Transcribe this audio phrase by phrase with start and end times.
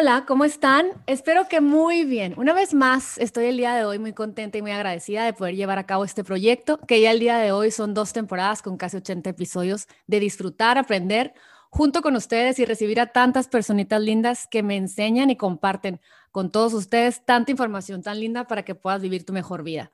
[0.00, 0.90] Hola, ¿cómo están?
[1.08, 2.34] Espero que muy bien.
[2.36, 5.56] Una vez más, estoy el día de hoy muy contenta y muy agradecida de poder
[5.56, 8.76] llevar a cabo este proyecto, que ya el día de hoy son dos temporadas con
[8.76, 11.34] casi 80 episodios de disfrutar, aprender
[11.70, 16.52] junto con ustedes y recibir a tantas personitas lindas que me enseñan y comparten con
[16.52, 19.90] todos ustedes tanta información tan linda para que puedas vivir tu mejor vida.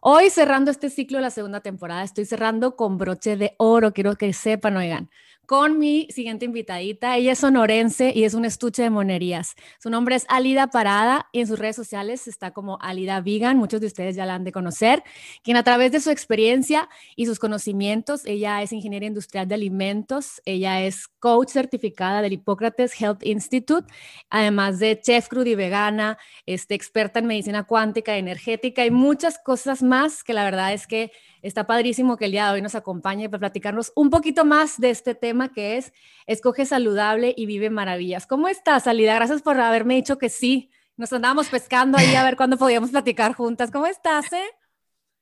[0.00, 4.16] Hoy cerrando este ciclo de la segunda temporada, estoy cerrando con broche de oro, quiero
[4.16, 5.10] que sepan, oigan
[5.52, 7.18] con mi siguiente invitadita.
[7.18, 9.54] Ella es sonorense y es un estuche de monerías.
[9.78, 13.58] Su nombre es Alida Parada y en sus redes sociales está como Alida Vegan.
[13.58, 15.02] Muchos de ustedes ya la han de conocer.
[15.44, 20.40] Quien a través de su experiencia y sus conocimientos, ella es ingeniera industrial de alimentos,
[20.46, 23.92] ella es coach certificada del Hipócrates Health Institute,
[24.30, 26.16] además de chef crudo vegana,
[26.46, 31.12] este, experta en medicina cuántica, energética y muchas cosas más que la verdad es que
[31.42, 34.90] Está padrísimo que el día de hoy nos acompañe para platicarnos un poquito más de
[34.90, 35.92] este tema que es
[36.26, 38.26] Escoge saludable y vive maravillas.
[38.26, 39.14] ¿Cómo estás, Salida?
[39.14, 40.70] Gracias por haberme dicho que sí.
[40.96, 43.70] Nos andábamos pescando ahí a ver cuándo podíamos platicar juntas.
[43.70, 44.44] ¿Cómo estás, eh?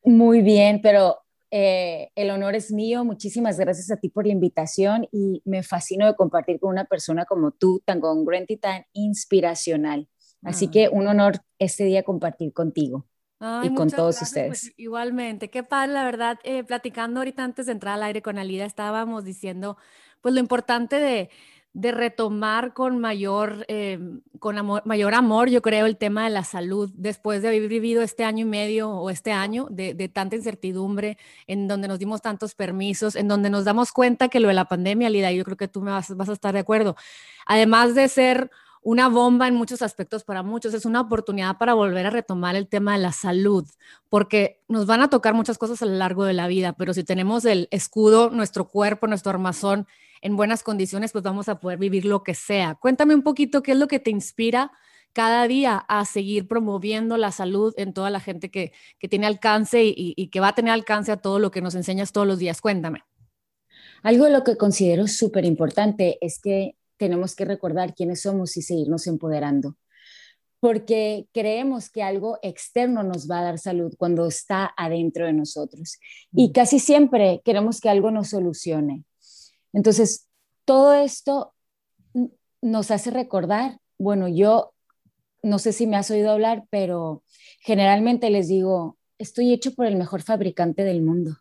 [0.05, 1.19] Muy bien, pero
[1.51, 3.05] eh, el honor es mío.
[3.05, 7.25] Muchísimas gracias a ti por la invitación y me fascino de compartir con una persona
[7.25, 10.09] como tú, tan congruente y tan inspiracional.
[10.43, 10.71] Así ah.
[10.71, 13.07] que un honor este día compartir contigo
[13.63, 14.73] y con todos pues, ustedes.
[14.77, 18.67] igualmente, qué padre, la verdad, eh, platicando ahorita antes de entrar al aire con Alida,
[18.67, 19.79] estábamos diciendo,
[20.21, 21.31] pues lo importante de,
[21.73, 23.99] de retomar con mayor, eh,
[24.39, 28.03] con amor, mayor amor, yo creo, el tema de la salud, después de haber vivido
[28.03, 32.21] este año y medio o este año de, de, tanta incertidumbre, en donde nos dimos
[32.21, 35.57] tantos permisos, en donde nos damos cuenta que lo de la pandemia, Alida, yo creo
[35.57, 36.95] que tú me vas, vas a estar de acuerdo,
[37.47, 38.51] además de ser
[38.83, 42.67] una bomba en muchos aspectos para muchos, es una oportunidad para volver a retomar el
[42.67, 43.67] tema de la salud,
[44.09, 47.05] porque nos van a tocar muchas cosas a lo largo de la vida, pero si
[47.05, 49.87] tenemos el escudo, nuestro cuerpo, nuestro armazón
[50.23, 52.75] en buenas condiciones, pues vamos a poder vivir lo que sea.
[52.75, 54.73] Cuéntame un poquito qué es lo que te inspira
[55.13, 58.73] cada día a seguir promoviendo la salud en toda la gente que,
[59.09, 62.13] tiene alcance y, y que va a tener alcance a todo lo que nos enseñas
[62.13, 62.61] todos los días.
[62.61, 63.03] Cuéntame.
[64.03, 68.63] Algo de lo que considero súper importante es que tenemos que recordar quiénes somos y
[68.63, 69.79] seguirnos empoderando.
[70.61, 75.99] Porque creemos que algo externo nos va a dar salud cuando está adentro de nosotros.
[76.31, 79.05] Y casi siempre queremos que algo nos solucione.
[79.73, 80.29] Entonces,
[80.67, 81.55] todo esto
[82.61, 84.75] nos hace recordar, bueno, yo
[85.43, 87.25] no sé si me has oído hablar, pero
[87.61, 91.39] generalmente les digo, estoy hecho por el mejor fabricante del mundo.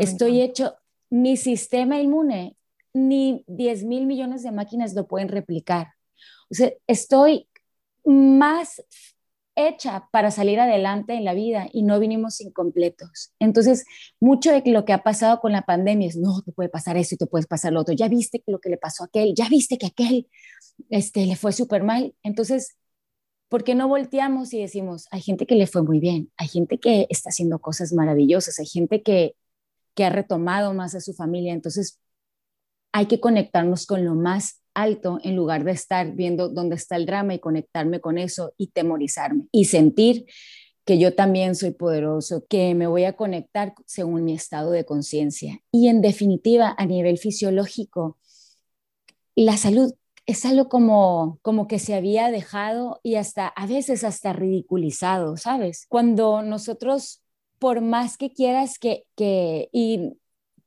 [0.00, 0.74] estoy hecho,
[1.08, 2.55] mi sistema inmune
[2.96, 5.88] ni 10 mil millones de máquinas lo pueden replicar.
[6.50, 7.48] O sea, estoy
[8.04, 8.82] más
[9.56, 13.32] hecha para salir adelante en la vida y no vinimos incompletos.
[13.38, 13.84] Entonces,
[14.20, 17.14] mucho de lo que ha pasado con la pandemia es, no, te puede pasar eso
[17.14, 17.94] y te puedes pasar lo otro.
[17.94, 20.28] Ya viste lo que le pasó a aquel, ya viste que aquel
[20.90, 22.14] este, le fue súper mal.
[22.22, 22.76] Entonces,
[23.48, 26.78] ¿por qué no volteamos y decimos, hay gente que le fue muy bien, hay gente
[26.78, 29.36] que está haciendo cosas maravillosas, hay gente que,
[29.94, 31.54] que ha retomado más a su familia?
[31.54, 31.98] Entonces,
[32.96, 37.04] hay que conectarnos con lo más alto en lugar de estar viendo dónde está el
[37.04, 40.24] drama y conectarme con eso y temorizarme y sentir
[40.86, 45.60] que yo también soy poderoso, que me voy a conectar según mi estado de conciencia.
[45.70, 48.16] Y en definitiva, a nivel fisiológico,
[49.34, 49.92] la salud
[50.24, 55.84] es algo como, como que se había dejado y hasta a veces hasta ridiculizado, ¿sabes?
[55.90, 57.22] Cuando nosotros,
[57.58, 60.16] por más que quieras que, que y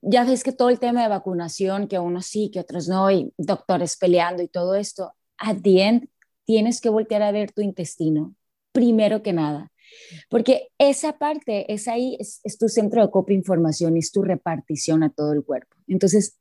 [0.01, 3.33] ya ves que todo el tema de vacunación, que unos sí, que otros no, y
[3.37, 6.09] doctores peleando y todo esto, at the end
[6.45, 8.35] tienes que voltear a ver tu intestino,
[8.71, 9.71] primero que nada.
[10.29, 15.03] Porque esa parte, es ahí, es, es tu centro de copia información, es tu repartición
[15.03, 15.75] a todo el cuerpo.
[15.87, 16.37] Entonces,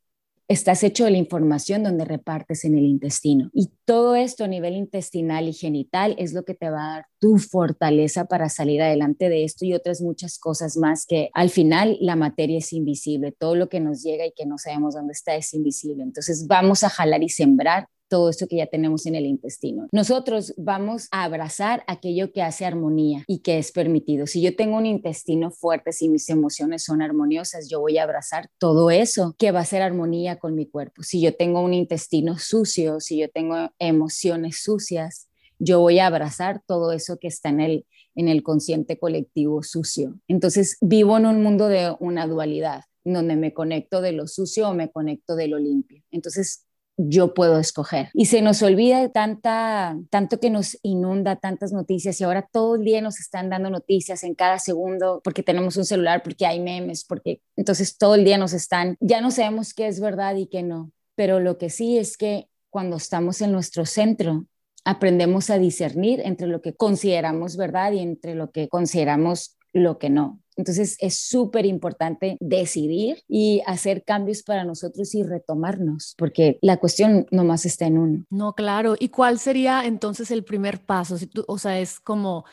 [0.49, 3.51] estás hecho de la información donde repartes en el intestino.
[3.53, 7.07] Y todo esto a nivel intestinal y genital es lo que te va a dar
[7.19, 11.99] tu fortaleza para salir adelante de esto y otras muchas cosas más que al final
[12.01, 13.33] la materia es invisible.
[13.33, 16.03] Todo lo que nos llega y que no sabemos dónde está es invisible.
[16.03, 19.89] Entonces vamos a jalar y sembrar todo esto que ya tenemos en el intestino.
[19.93, 24.27] Nosotros vamos a abrazar aquello que hace armonía y que es permitido.
[24.27, 28.49] Si yo tengo un intestino fuerte, si mis emociones son armoniosas, yo voy a abrazar
[28.59, 31.03] todo eso que va a ser armonía con mi cuerpo.
[31.03, 35.29] Si yo tengo un intestino sucio, si yo tengo emociones sucias,
[35.59, 40.19] yo voy a abrazar todo eso que está en el, en el consciente colectivo sucio.
[40.29, 44.75] Entonces vivo en un mundo de una dualidad donde me conecto de lo sucio o
[44.75, 46.03] me conecto de lo limpio.
[46.11, 46.67] Entonces,
[46.99, 48.11] yo puedo escoger.
[48.13, 52.85] Y se nos olvida tanta, tanto que nos inunda tantas noticias y ahora todo el
[52.85, 57.05] día nos están dando noticias en cada segundo porque tenemos un celular, porque hay memes,
[57.05, 60.65] porque entonces todo el día nos están, ya no sabemos qué es verdad y qué
[60.65, 64.47] no, pero lo que sí es que cuando estamos en nuestro centro
[64.85, 70.11] aprendemos a discernir entre lo que consideramos verdad y entre lo que consideramos lo que
[70.11, 70.41] no.
[70.59, 77.27] Entonces es súper importante decidir y hacer cambios para nosotros y retomarnos, porque la cuestión
[77.31, 78.25] nomás está en uno.
[78.29, 78.97] No, claro.
[78.99, 81.17] ¿Y cuál sería entonces el primer paso?
[81.17, 82.45] Si tú, o sea, es como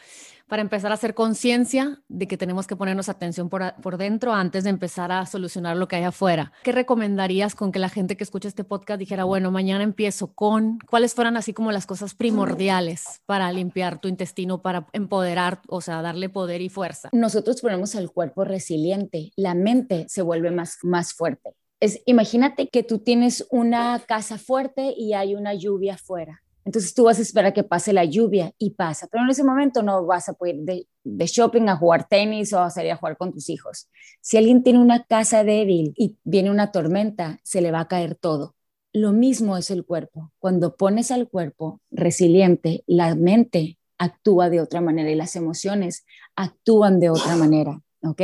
[0.48, 4.70] para empezar a hacer conciencia de que tenemos que ponernos atención por, dentro antes de
[4.70, 6.52] empezar a solucionar lo que hay afuera.
[6.64, 10.80] ¿Qué recomendarías con que la gente que escucha este podcast dijera, bueno, mañana empiezo con,
[10.90, 16.02] cuáles fueran así como las cosas primordiales para limpiar tu intestino, para empoderar, o sea,
[16.02, 17.10] darle poder y fuerza?
[17.12, 21.56] Nosotros ponemos al cuerpo resiliente, la mente se vuelve más, más fuerte.
[21.80, 27.04] Es, imagínate que tú tienes una casa fuerte y hay una lluvia afuera entonces tú
[27.06, 30.28] vas a esperar que pase la lluvia y pasa, pero en ese momento no vas
[30.30, 33.50] a poder de, de shopping a jugar tenis o a salir a jugar con tus
[33.50, 33.88] hijos.
[34.20, 38.16] Si alguien tiene una casa débil y viene una tormenta, se le va a caer
[38.16, 38.56] todo.
[38.94, 40.32] Lo mismo es el cuerpo.
[40.40, 47.00] Cuando pones al cuerpo resiliente, la mente actúa de otra manera y las emociones actúan
[47.00, 47.82] de otra manera.
[48.06, 48.22] ¿Ok?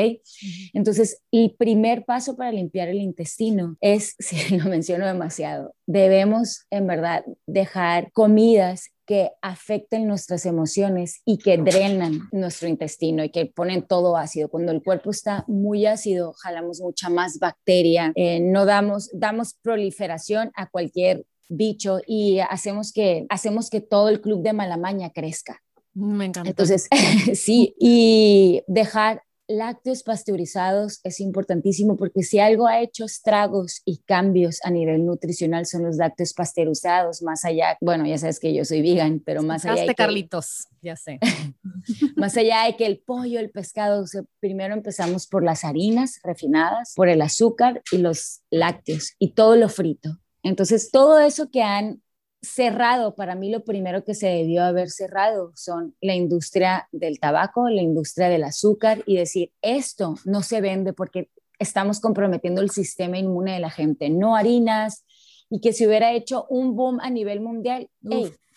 [0.74, 6.88] Entonces, el primer paso para limpiar el intestino es, si lo menciono demasiado, debemos en
[6.88, 13.82] verdad dejar comidas que afecten nuestras emociones y que drenan nuestro intestino y que ponen
[13.82, 14.48] todo ácido.
[14.48, 20.52] Cuando el cuerpo está muy ácido, jalamos mucha más bacteria, eh, no damos, damos proliferación
[20.56, 25.62] a cualquier bicho y hacemos que, hacemos que todo el club de malamaña crezca.
[25.94, 26.50] Me encanta.
[26.50, 26.88] Entonces,
[27.34, 29.24] sí, y dejar
[29.58, 35.66] lácteos pasteurizados es importantísimo porque si algo ha hecho estragos y cambios a nivel nutricional
[35.66, 39.66] son los lácteos pasteurizados, más allá, bueno, ya sabes que yo soy vegan, pero más
[39.66, 41.20] allá de Carlitos, ya sé.
[42.16, 44.06] más allá de que el pollo, el pescado,
[44.40, 49.70] primero empezamos por las harinas refinadas, por el azúcar y los lácteos y todo lo
[49.70, 50.18] frito.
[50.44, 52.02] Entonces, todo eso que han
[52.42, 57.70] cerrado, para mí lo primero que se debió haber cerrado son la industria del tabaco,
[57.70, 61.30] la industria del azúcar y decir, esto no se vende porque
[61.60, 65.06] estamos comprometiendo el sistema inmune de la gente, no harinas,
[65.50, 67.90] y que si hubiera hecho un boom a nivel mundial,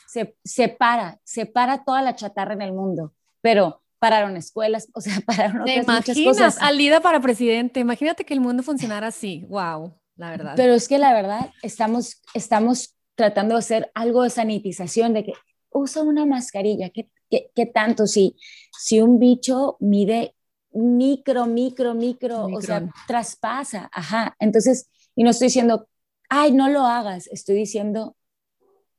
[0.06, 5.00] se, se para, se para toda la chatarra en el mundo, pero pararon escuelas, o
[5.00, 6.58] sea, pararon otras muchas cosas.
[6.62, 10.54] Alida para presidente, imagínate que el mundo funcionara así, wow, la verdad.
[10.56, 15.32] Pero es que la verdad, estamos, estamos tratando de hacer algo de sanitización, de que
[15.70, 18.06] usa una mascarilla, ¿qué, qué, tanto?
[18.06, 18.37] Si,
[18.78, 20.34] si un bicho mide
[20.72, 24.37] micro, micro, micro, o sea, traspasa, ajá.
[24.38, 25.88] Entonces, y no estoy diciendo,
[26.28, 28.16] ay, no lo hagas, estoy diciendo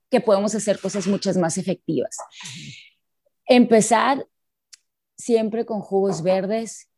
[0.09, 2.17] que podemos hacer cosas muchas más efectivas.
[3.45, 4.25] Empezar
[5.17, 6.89] siempre con jugos verdes,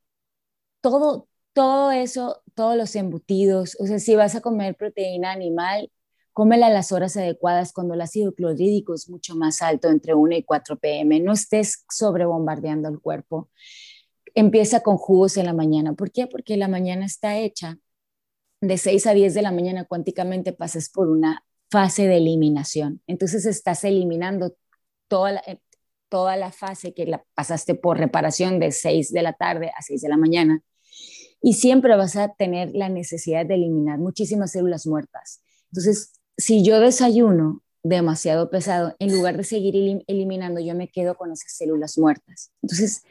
[0.81, 5.91] todo, todo eso, todos los embutidos, o sea, si vas a comer proteína animal,
[6.37, 10.35] cómela a las horas adecuadas cuando el ácido clorhídrico es mucho más alto, entre 1
[10.35, 11.19] y 4 pm.
[11.19, 13.49] No estés sobrebombardeando el cuerpo.
[14.35, 15.93] Empieza con jugos en la mañana.
[15.93, 16.27] ¿Por qué?
[16.27, 17.79] Porque la mañana está hecha
[18.61, 23.01] de 6 a 10 de la mañana cuánticamente pasas por una fase de eliminación.
[23.07, 24.55] Entonces estás eliminando
[25.07, 25.59] toda la, eh,
[26.07, 30.03] toda la fase que la pasaste por reparación de 6 de la tarde a 6
[30.03, 30.61] de la mañana.
[31.41, 35.41] Y siempre vas a tener la necesidad de eliminar muchísimas células muertas.
[35.71, 41.31] Entonces, si yo desayuno demasiado pesado, en lugar de seguir eliminando, yo me quedo con
[41.31, 42.51] esas células muertas.
[42.61, 43.03] Entonces,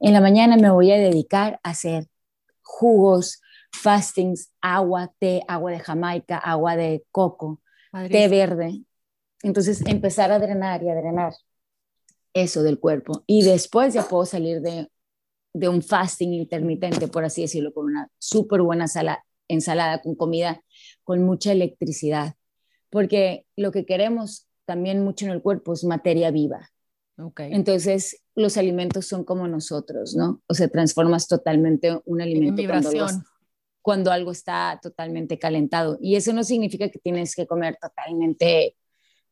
[0.00, 2.08] en la mañana me voy a dedicar a hacer
[2.62, 3.40] jugos,
[3.72, 7.62] fastings, agua, té, agua de Jamaica, agua de coco,
[8.10, 8.82] té verde.
[9.42, 11.34] Entonces, empezar a drenar y a drenar
[12.32, 13.22] eso del cuerpo.
[13.26, 14.90] Y después ya puedo salir de,
[15.52, 20.62] de un fasting intermitente, por así decirlo, con una súper buena sala, ensalada con comida
[21.04, 22.34] con mucha electricidad
[22.94, 26.70] porque lo que queremos también mucho en el cuerpo es materia viva.
[27.18, 27.52] Okay.
[27.52, 30.42] Entonces, los alimentos son como nosotros, ¿no?
[30.46, 33.06] O sea, transformas totalmente un alimento cuando algo,
[33.82, 35.98] cuando algo está totalmente calentado.
[36.00, 38.76] Y eso no significa que tienes que comer totalmente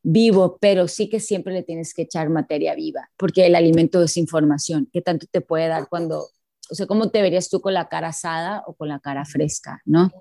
[0.01, 4.17] vivo, pero sí que siempre le tienes que echar materia viva, porque el alimento es
[4.17, 4.89] información.
[4.91, 6.27] ¿Qué tanto te puede dar cuando,
[6.69, 9.81] o sea, cómo te verías tú con la cara asada o con la cara fresca,
[9.85, 10.11] ¿no?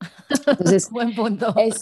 [0.46, 1.54] Entonces, buen punto.
[1.56, 1.80] Es,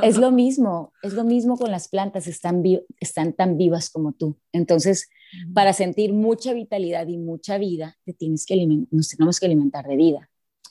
[0.00, 2.62] es lo mismo, es lo mismo con las plantas, están,
[2.98, 4.38] están tan vivas como tú.
[4.52, 5.10] Entonces,
[5.52, 9.96] para sentir mucha vitalidad y mucha vida, te tienes que nos tenemos que alimentar de
[9.96, 10.30] vida.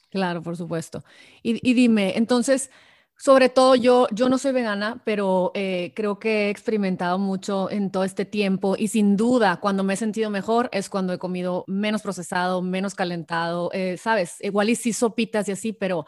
[0.09, 1.03] Claro, por supuesto.
[1.41, 2.69] Y, dime, entonces,
[3.17, 7.91] sobre todo yo, yo no soy vegana, pero eh, creo que he experimentado mucho en
[7.91, 11.63] todo este tiempo y sin duda cuando me he sentido mejor es cuando he comido
[11.67, 16.05] menos procesado, menos calentado, eh, sabes, igual y sí sopitas y así, pero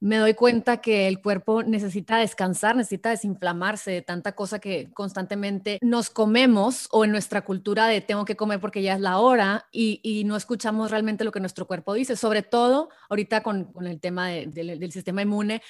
[0.00, 5.78] me doy cuenta que el cuerpo necesita descansar, necesita desinflamarse de tanta cosa que constantemente
[5.82, 9.66] nos comemos o en nuestra cultura de tengo que comer porque ya es la hora
[9.70, 14.28] y, no escuchamos realmente lo que nuestro cuerpo dice, sobre todo ahorita con, el tema
[14.28, 15.62] del sistema inmune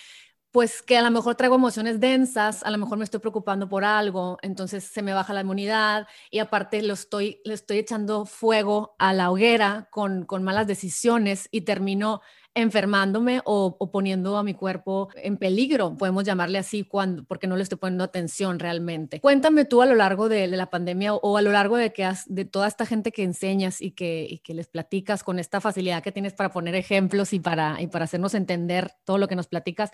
[0.51, 3.85] pues que a lo mejor traigo emociones densas, a lo mejor me estoy preocupando por
[3.85, 8.97] algo, entonces se me baja la inmunidad y aparte lo estoy, le estoy echando fuego
[8.99, 12.21] a la hoguera con, con malas decisiones y termino
[12.55, 17.63] enfermándome o, poniendo a mi cuerpo en peligro, podemos llamarle así, cuando, porque no le
[17.63, 19.21] estoy poniendo atención realmente.
[19.21, 22.25] Cuéntame tú a lo largo de, la pandemia o, a lo largo de, que has,
[22.27, 26.03] de toda esta gente que enseñas y que, y que les platicas con esta facilidad
[26.03, 29.47] que tienes para poner ejemplos y para, y para hacernos entender todo lo que nos
[29.47, 29.91] platicas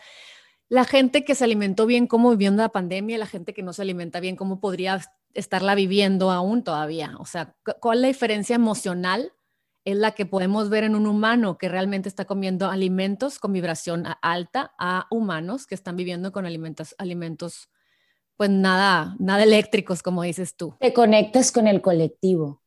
[0.68, 3.82] la gente que se alimentó bien, cómo vivió la pandemia, la gente que no se
[3.82, 5.00] alimenta bien, cómo podría
[5.34, 7.14] estarla viviendo aún todavía.
[7.18, 9.32] O sea, ¿cuál es la diferencia emocional?
[9.86, 14.04] Es la que podemos ver en un humano que realmente está comiendo alimentos con vibración
[14.20, 17.70] alta a humanos que están viviendo con alimentos, alimentos
[18.36, 20.74] pues nada, nada eléctricos, como dices tú.
[20.80, 22.62] Te conectas con el colectivo.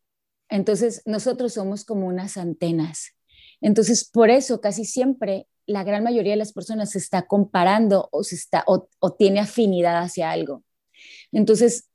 [0.48, 3.16] Entonces, nosotros somos como unas antenas.
[3.60, 8.24] Entonces, por eso casi siempre la gran mayoría de las personas se está comparando o,
[8.24, 10.64] se está, o, tiene afinidad hacia algo.
[11.34, 11.89] Entonces,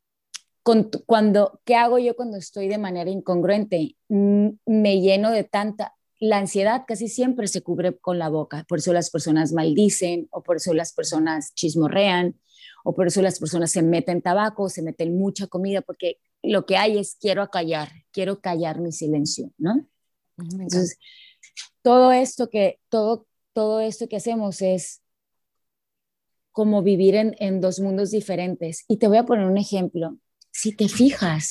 [0.64, 3.96] cuando, ¿qué hago yo cuando estoy de manera incongruente?
[4.08, 8.92] Me lleno de tanta, la ansiedad casi siempre se cubre con la boca, por eso
[8.92, 12.40] las personas maldicen o por eso las personas chismorrean
[12.82, 16.76] o por eso las personas se meten tabaco, se meten mucha comida, porque lo que
[16.76, 19.86] hay es quiero callar, quiero callar mi silencio, ¿no?
[20.38, 20.98] Entonces,
[21.82, 25.02] todo esto que, todo, todo esto que hacemos es
[26.52, 28.84] como vivir en, dos mundos diferentes.
[28.86, 30.16] Y te voy a poner un ejemplo.
[30.56, 31.50] Si te fijas,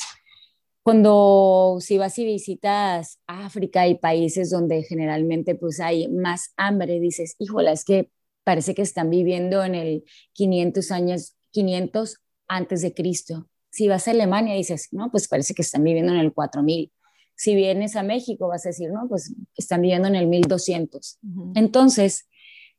[0.82, 7.36] cuando si vas y visitas África y países donde generalmente pues hay más hambre, dices,
[7.38, 8.10] híjola, es que
[8.46, 13.50] parece que están viviendo en el 500 años, 500 antes de Cristo.
[13.72, 16.90] Si vas a Alemania dices, no, pues parece que están viviendo en el 4000.
[17.36, 21.20] Si vienes a México, vas a decir, no, pues están viviendo en el 1200.
[21.56, 22.30] Entonces,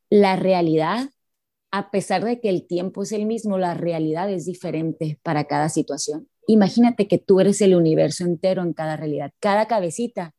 [0.08, 1.10] la realidad,
[1.76, 5.68] a pesar de que el tiempo es el mismo, la realidad es diferente para cada
[5.68, 6.28] situación.
[6.46, 9.32] Imagínate que tú eres el universo entero en cada realidad.
[9.40, 10.36] Cada cabecita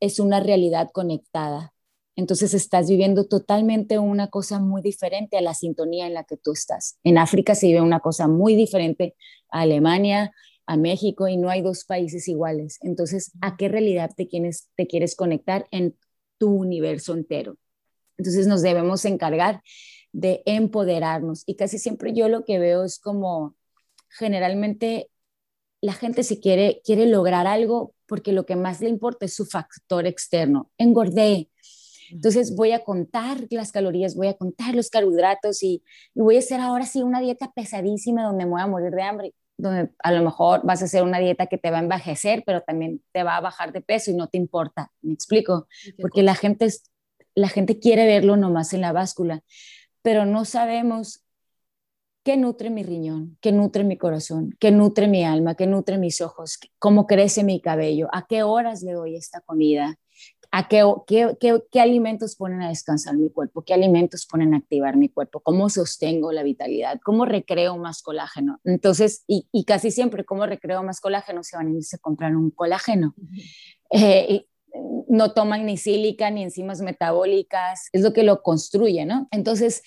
[0.00, 1.72] es una realidad conectada.
[2.16, 6.50] Entonces estás viviendo totalmente una cosa muy diferente a la sintonía en la que tú
[6.50, 6.98] estás.
[7.04, 9.14] En África se vive una cosa muy diferente
[9.50, 10.32] a Alemania,
[10.66, 12.78] a México y no hay dos países iguales.
[12.82, 15.96] Entonces, ¿a qué realidad te quieres, te quieres conectar en
[16.38, 17.56] tu universo entero?
[18.18, 19.62] Entonces, nos debemos encargar
[20.12, 21.42] de empoderarnos.
[21.46, 23.56] Y casi siempre yo lo que veo es como
[24.08, 25.10] generalmente
[25.80, 29.46] la gente se quiere, quiere lograr algo porque lo que más le importa es su
[29.46, 30.70] factor externo.
[30.78, 31.48] Engordé.
[32.10, 35.82] Entonces voy a contar las calorías, voy a contar los carbohidratos y,
[36.14, 39.02] y voy a hacer ahora sí una dieta pesadísima donde me voy a morir de
[39.02, 42.42] hambre donde a lo mejor vas a hacer una dieta que te va a envejecer,
[42.44, 44.90] pero también te va a bajar de peso y no te importa.
[45.02, 45.68] ¿Me explico?
[46.00, 46.68] Porque la gente,
[47.34, 49.42] la gente quiere verlo nomás en la báscula,
[50.02, 51.24] pero no sabemos
[52.22, 56.20] qué nutre mi riñón, qué nutre mi corazón, qué nutre mi alma, qué nutre mis
[56.20, 59.98] ojos, cómo crece mi cabello, a qué horas le doy esta comida,
[60.52, 65.08] a qué, qué, alimentos ponen a descansar mi cuerpo, qué alimentos ponen a activar mi
[65.08, 68.60] cuerpo, cómo sostengo la vitalidad, cómo recreo más colágeno.
[68.64, 72.50] Entonces, y, casi siempre, cómo recreo más colágeno, se van a irse a comprar un
[72.50, 73.14] colágeno.
[73.92, 74.46] Eh,
[75.08, 79.28] no toman ni sílica ni enzimas metabólicas, es lo que lo construye, ¿no?
[79.30, 79.82] Entonces,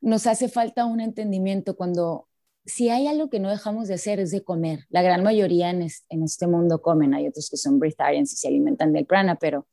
[0.00, 2.28] nos hace falta un entendimiento cuando
[2.66, 4.86] si hay algo que no dejamos de hacer es de comer.
[4.88, 8.92] La gran mayoría en, este mundo comen, hay otros que son breatharians y se alimentan
[8.92, 9.66] del prana, pero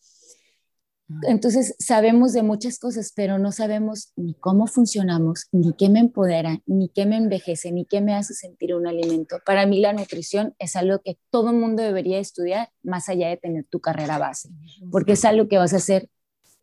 [1.28, 6.62] entonces sabemos de muchas cosas, pero no sabemos ni cómo funcionamos, ni qué me empodera,
[6.66, 9.38] ni qué me envejece, ni qué me hace sentir un alimento.
[9.46, 13.38] Para mí la nutrición es algo que todo el mundo debería estudiar más allá de
[13.38, 14.50] tener tu carrera base,
[14.92, 16.10] porque es algo que vas a hacer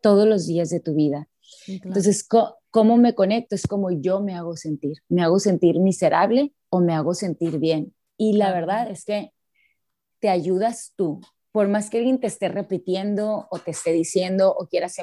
[0.01, 1.29] todos los días de tu vida.
[1.67, 2.27] Entonces,
[2.71, 3.55] ¿cómo me conecto?
[3.55, 4.99] Es como yo me hago sentir.
[5.09, 7.95] ¿Me hago sentir miserable o me hago sentir bien?
[8.17, 9.33] Y la verdad es que
[10.21, 11.21] te ayudas tú
[11.53, 14.97] por más que alguien te esté repitiendo o te esté diciendo o quieras,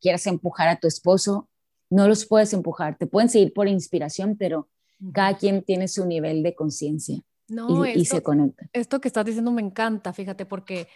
[0.00, 1.48] quieras empujar a tu esposo,
[1.90, 2.96] no los puedes empujar.
[2.96, 4.68] Te pueden seguir por inspiración, pero
[5.12, 7.22] cada quien tiene su nivel de conciencia
[7.94, 8.68] y, se conecta.
[8.72, 10.88] Esto que estás diciendo me encanta, fíjate, porque,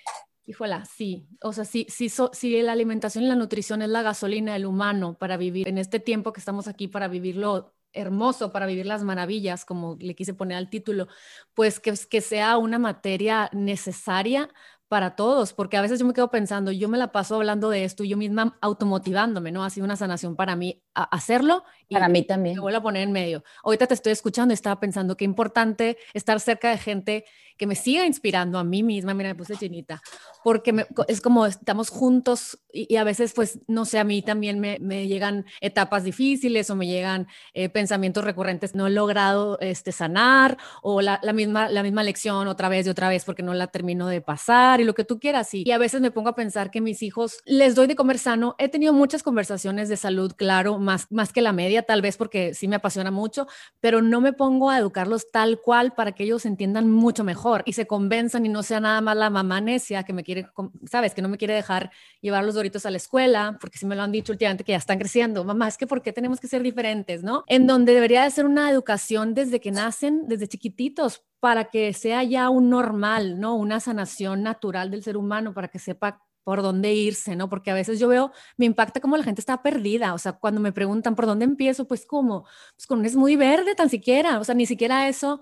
[0.46, 4.52] híjola, sí, o sea, sí, sí, sí, la alimentación y la nutrición es la gasolina
[4.52, 8.86] del humano para vivir en este tiempo que estamos aquí, para vivirlo hermoso para vivir
[8.86, 11.08] las maravillas, como le quise poner al título,
[11.54, 14.50] pues que, que sea una materia necesaria
[14.94, 17.82] para todos, porque a veces yo me quedo pensando, yo me la paso hablando de
[17.82, 19.64] esto yo misma automotivándome, ¿no?
[19.64, 21.64] Ha sido una sanación para mí hacerlo.
[21.88, 22.54] Y Para mí también.
[22.54, 23.42] Me vuelvo a poner en medio.
[23.64, 27.24] Ahorita te estoy escuchando y estaba pensando qué importante estar cerca de gente
[27.56, 30.02] que me siga inspirando a mí misma, mira, me puse chinita,
[30.42, 34.78] porque es como estamos juntos y, a veces, pues, no sé, a mí también me,
[34.80, 40.58] me llegan etapas difíciles o me llegan eh, pensamientos recurrentes, no he logrado este, sanar
[40.82, 43.68] o la, la, misma, la misma lección otra vez y otra vez porque no la
[43.68, 45.54] termino de pasar y lo que tú quieras.
[45.54, 48.18] Y, y a veces me pongo a pensar que mis hijos les doy de comer
[48.18, 48.56] sano.
[48.58, 52.54] He tenido muchas conversaciones de salud, claro, más, más que la media, tal vez porque
[52.54, 53.46] sí me apasiona mucho,
[53.80, 57.72] pero no me pongo a educarlos tal cual para que ellos entiendan mucho mejor y
[57.72, 60.46] se convenzan y no sea nada más la mamá necia que me quiere,
[60.90, 63.96] sabes, que no me quiere dejar llevar los doritos a la escuela, porque sí me
[63.96, 65.44] lo han dicho últimamente que ya están creciendo.
[65.44, 67.44] Mamá, es que ¿por qué tenemos que ser diferentes, no?
[67.46, 72.22] En donde debería de ser una educación desde que nacen, desde chiquititos, para que sea
[72.22, 73.54] ya un normal, ¿no?
[73.56, 77.48] Una sanación natural del ser humano, para que sepa por dónde irse, ¿no?
[77.48, 80.60] Porque a veces yo veo, me impacta cómo la gente está perdida, o sea, cuando
[80.60, 82.44] me preguntan por dónde empiezo, pues como,
[82.76, 85.40] pues con un es muy verde tan siquiera, o sea, ni siquiera eso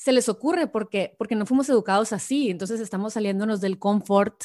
[0.00, 2.48] se les ocurre porque, porque no fuimos educados así.
[2.48, 4.44] Entonces estamos saliéndonos del confort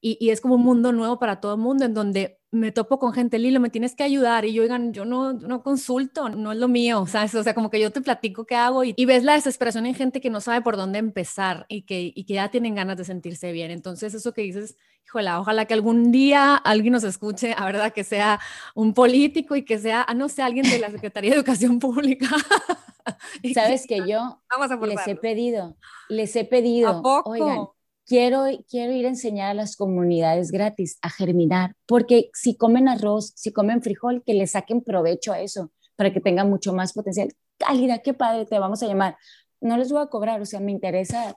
[0.00, 2.98] y, y es como un mundo nuevo para todo el mundo en donde me topo
[2.98, 4.44] con gente, Lilo, me tienes que ayudar.
[4.44, 7.34] Y yo, oigan, yo no, no consulto, no es lo mío, ¿sabes?
[7.34, 9.94] O sea, como que yo te platico qué hago y, y ves la desesperación en
[9.94, 13.04] gente que no sabe por dónde empezar y que, y que ya tienen ganas de
[13.04, 13.70] sentirse bien.
[13.70, 18.04] Entonces, eso que dices, híjole, ojalá que algún día alguien nos escuche, a verdad, que
[18.04, 18.40] sea
[18.74, 22.28] un político y que sea, ah, no sé, alguien de la Secretaría de Educación Pública.
[23.54, 24.40] Sabes que yo
[24.82, 25.76] les he pedido,
[26.08, 27.68] les he pedido, oigan,
[28.06, 33.32] quiero, quiero ir a enseñar a las comunidades gratis a germinar, porque si comen arroz,
[33.36, 37.28] si comen frijol, que le saquen provecho a eso para que tengan mucho más potencial.
[37.58, 39.16] Calidad, qué padre, te vamos a llamar.
[39.60, 41.34] No les voy a cobrar, o sea, me interesa,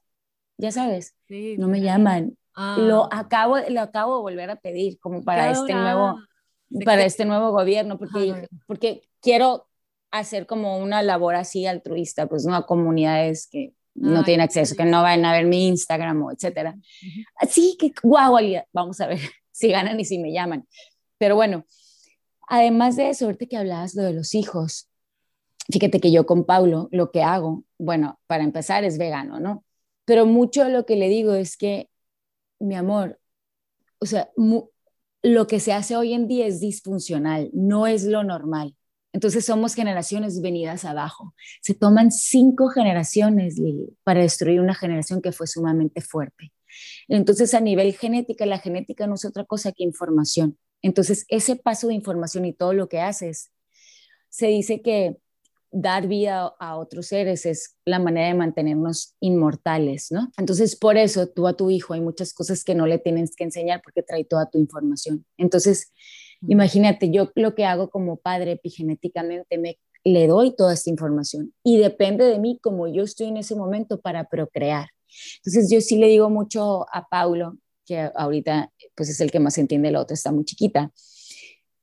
[0.57, 1.15] ya sabes,
[1.57, 2.37] no me llaman.
[2.77, 3.19] Lo, ah.
[3.19, 6.17] acabo, lo acabo de volver a pedir como para este nuevo
[6.85, 9.69] para este nuevo gobierno, porque, porque quiero,
[10.11, 14.85] hacer como una labor así altruista, pues no a comunidades que no tienen acceso, que
[14.85, 16.75] no van a ver mi Instagram o etcétera.
[17.35, 18.37] Así que guau,
[18.73, 19.19] vamos a ver
[19.51, 20.67] si ganan y si me llaman.
[21.17, 21.65] Pero bueno,
[22.47, 24.89] además de eso, ahorita que hablabas lo de los hijos,
[25.71, 29.65] fíjate que yo con Paulo lo que hago, bueno, para empezar es vegano, ¿no?
[30.05, 31.89] Pero mucho lo que le digo es que,
[32.59, 33.19] mi amor,
[33.99, 34.29] o sea,
[35.21, 38.75] lo que se hace hoy en día es disfuncional, no es lo normal.
[39.11, 41.33] Entonces somos generaciones venidas abajo.
[41.61, 43.55] Se toman cinco generaciones
[44.03, 46.53] para destruir una generación que fue sumamente fuerte.
[47.07, 50.57] Entonces a nivel genética, la genética no es otra cosa que información.
[50.81, 53.51] Entonces ese paso de información y todo lo que haces,
[54.29, 55.17] se dice que
[55.71, 60.31] dar vida a otros seres es la manera de mantenernos inmortales, ¿no?
[60.37, 63.43] Entonces, por eso tú a tu hijo hay muchas cosas que no le tienes que
[63.43, 65.25] enseñar porque trae toda tu información.
[65.37, 65.91] Entonces,
[66.47, 71.77] Imagínate, yo lo que hago como padre epigenéticamente, me, le doy toda esta información y
[71.77, 74.89] depende de mí como yo estoy en ese momento para procrear.
[75.37, 79.57] Entonces yo sí le digo mucho a Paulo, que ahorita pues es el que más
[79.57, 80.91] entiende, la otra está muy chiquita,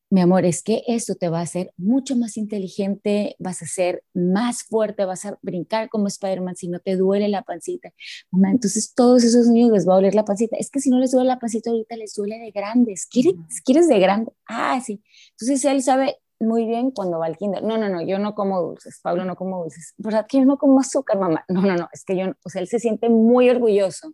[0.08, 4.04] mi amor, es que esto te va a hacer mucho más inteligente, vas a ser
[4.14, 7.92] más fuerte, vas a brincar como Spider-Man si no te duele la pancita.
[8.30, 10.56] Mamá, entonces todos esos niños les va a doler la pancita.
[10.56, 13.06] Es que si no les duele la pancita ahorita les duele de grandes.
[13.06, 14.32] ¿Quieres, ¿quieres de grande?
[14.46, 15.02] Ah, sí.
[15.32, 17.64] Entonces él sabe muy bien cuando va al kinder.
[17.64, 19.00] No, no, no, yo no como dulces.
[19.02, 19.94] Pablo no como dulces.
[19.96, 21.44] ¿Verdad que yo no como azúcar, mamá?
[21.48, 24.12] No, no, no, es que yo, o sea, él se siente muy orgulloso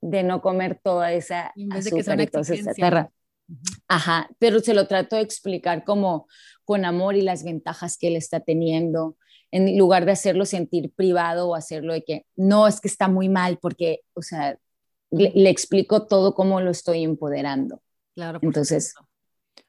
[0.00, 3.10] de no comer toda esa azúcar y toda esa terra.
[3.88, 6.28] Ajá, pero se lo trato de explicar como
[6.64, 9.16] con amor y las ventajas que él está teniendo,
[9.50, 13.28] en lugar de hacerlo sentir privado o hacerlo de que no, es que está muy
[13.28, 14.58] mal, porque, o sea,
[15.10, 17.82] le, explico todo cómo lo estoy empoderando.
[18.14, 18.38] Claro.
[18.42, 18.94] Entonces,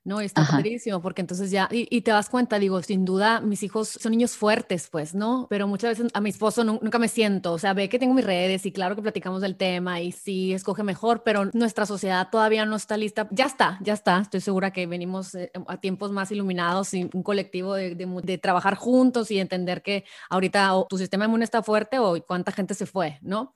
[0.04, 3.88] no, está padrísimo, porque entonces ya, y, te das cuenta, digo, sin duda, mis hijos
[3.88, 5.46] son niños fuertes, pues, ¿no?
[5.48, 8.26] Pero muchas veces a mi esposo nunca me siento, o sea, ve que tengo mis
[8.26, 12.66] redes y claro que platicamos del tema y sí, escoge mejor, pero nuestra sociedad todavía
[12.66, 13.28] no está lista.
[13.30, 17.22] Ya está, ya está, estoy segura que venimos eh, a tiempos más iluminados y un
[17.22, 22.20] colectivo de, de, trabajar juntos y entender que ahorita tu sistema inmune está fuerte o
[22.26, 23.56] cuánta gente se fue, ¿no?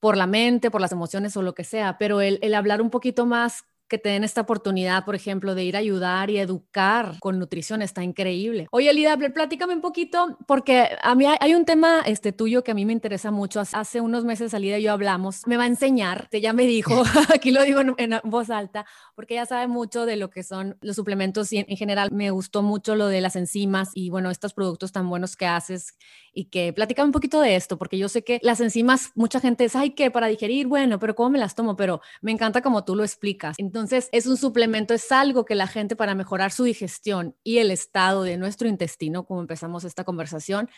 [0.00, 2.90] por la mente, por las emociones o lo que sea, pero el, el hablar un
[2.90, 7.18] poquito más que te den esta oportunidad, por ejemplo, de ir a ayudar y educar
[7.20, 8.66] con nutrición, está increíble.
[8.70, 12.74] Oye, Lida, platícame un poquito, porque a mí hay un tema este, tuyo que a
[12.74, 13.60] mí me interesa mucho.
[13.60, 17.02] Hace unos meses Lida y yo hablamos, me va a enseñar, ya me dijo,
[17.34, 20.96] aquí lo digo en, voz alta, porque ella sabe mucho de lo que son los
[20.96, 24.90] suplementos y en, general me gustó mucho lo de las enzimas y bueno, estos productos
[24.90, 25.98] tan buenos que haces
[26.32, 29.66] y que platícame un poquito de esto, porque yo sé que las enzimas, mucha gente
[29.66, 31.76] es, ay, que para digerir, bueno, pero ¿cómo me las tomo?
[31.76, 33.56] Pero me encanta como tú lo explicas.
[33.58, 37.58] Entonces, Entonces, es un suplemento, es algo que la gente para mejorar su digestión y
[37.58, 40.70] el estado de nuestro intestino, como empezamos esta conversación,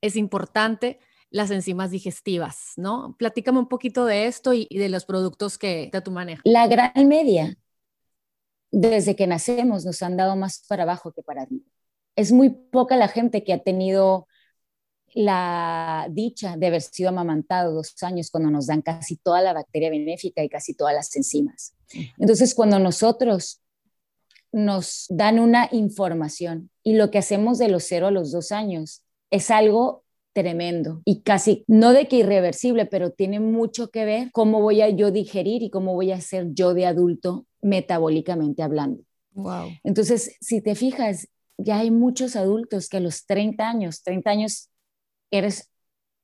[0.00, 3.16] es importante las enzimas digestivas, ¿no?
[3.18, 6.42] Platícame un poquito de esto y, de los productos que tú manejas.
[6.44, 7.56] La gran media,
[8.70, 11.64] desde que nacemos, nos han dado más para abajo que para arriba.
[12.14, 14.28] Es muy poca la gente que ha tenido
[15.14, 19.90] la dicha de haber sido amamantado dos años cuando nos dan casi toda la bacteria
[19.90, 21.74] benéfica y casi todas las enzimas.
[22.18, 23.60] Entonces, cuando nosotros
[24.52, 29.02] nos dan una información y lo que hacemos de los cero a los dos años
[29.30, 34.60] es algo tremendo y casi no de que irreversible, pero tiene mucho que ver cómo
[34.60, 39.02] voy a yo digerir y cómo voy a ser yo de adulto metabólicamente hablando.
[39.32, 39.68] Wow.
[39.84, 44.70] Entonces, si te fijas, ya hay muchos adultos que a los 30 años, 30 años
[45.32, 45.68] eres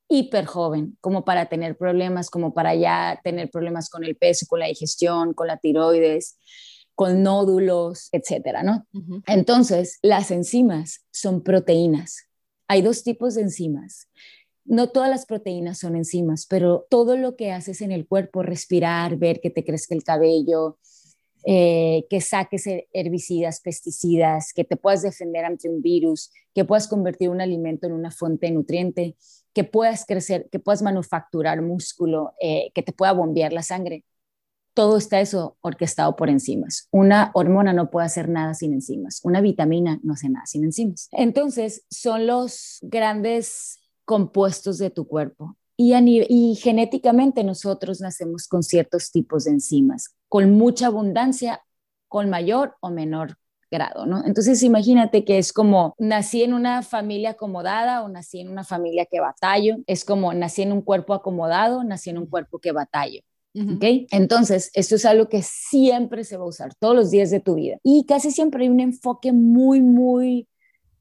[0.07, 4.59] hiper joven, como para tener problemas, como para ya tener problemas con el peso, con
[4.59, 6.37] la digestión, con la tiroides,
[6.95, 8.85] con nódulos, etcétera, ¿no?
[9.27, 12.27] Entonces, las enzimas son proteínas.
[12.67, 14.09] Hay dos tipos de enzimas.
[14.65, 19.15] No todas las proteínas son enzimas, pero todo lo que haces en el cuerpo, respirar,
[19.17, 20.77] ver que te crezca el cabello,
[21.45, 27.29] eh, que saques herbicidas, pesticidas, que te puedas defender ante un virus, que puedas convertir
[27.29, 29.15] un alimento en una fuente de nutriente,
[29.53, 34.05] que puedas crecer, que puedas manufacturar músculo, eh, que te pueda bombear la sangre.
[34.73, 36.87] Todo está eso orquestado por enzimas.
[36.91, 39.19] Una hormona no puede hacer nada sin enzimas.
[39.23, 41.09] Una vitamina no hace nada sin enzimas.
[41.11, 45.57] Entonces, son los grandes compuestos de tu cuerpo.
[45.81, 51.63] Y, genéticamente nosotros nacemos con ciertos tipos de enzimas, con mucha abundancia,
[52.09, 53.37] con mayor o menor
[53.71, 54.25] grado, ¿no?
[54.25, 59.05] Entonces imagínate que es como nací en una familia acomodada o nací en una familia
[59.05, 63.21] que batallo, es como nací en un cuerpo acomodado, nací en un cuerpo que batallo.
[64.11, 67.55] Entonces, esto es algo que siempre se va a usar todos los días de tu
[67.55, 67.77] vida.
[67.83, 70.47] Y casi siempre hay un enfoque muy, muy,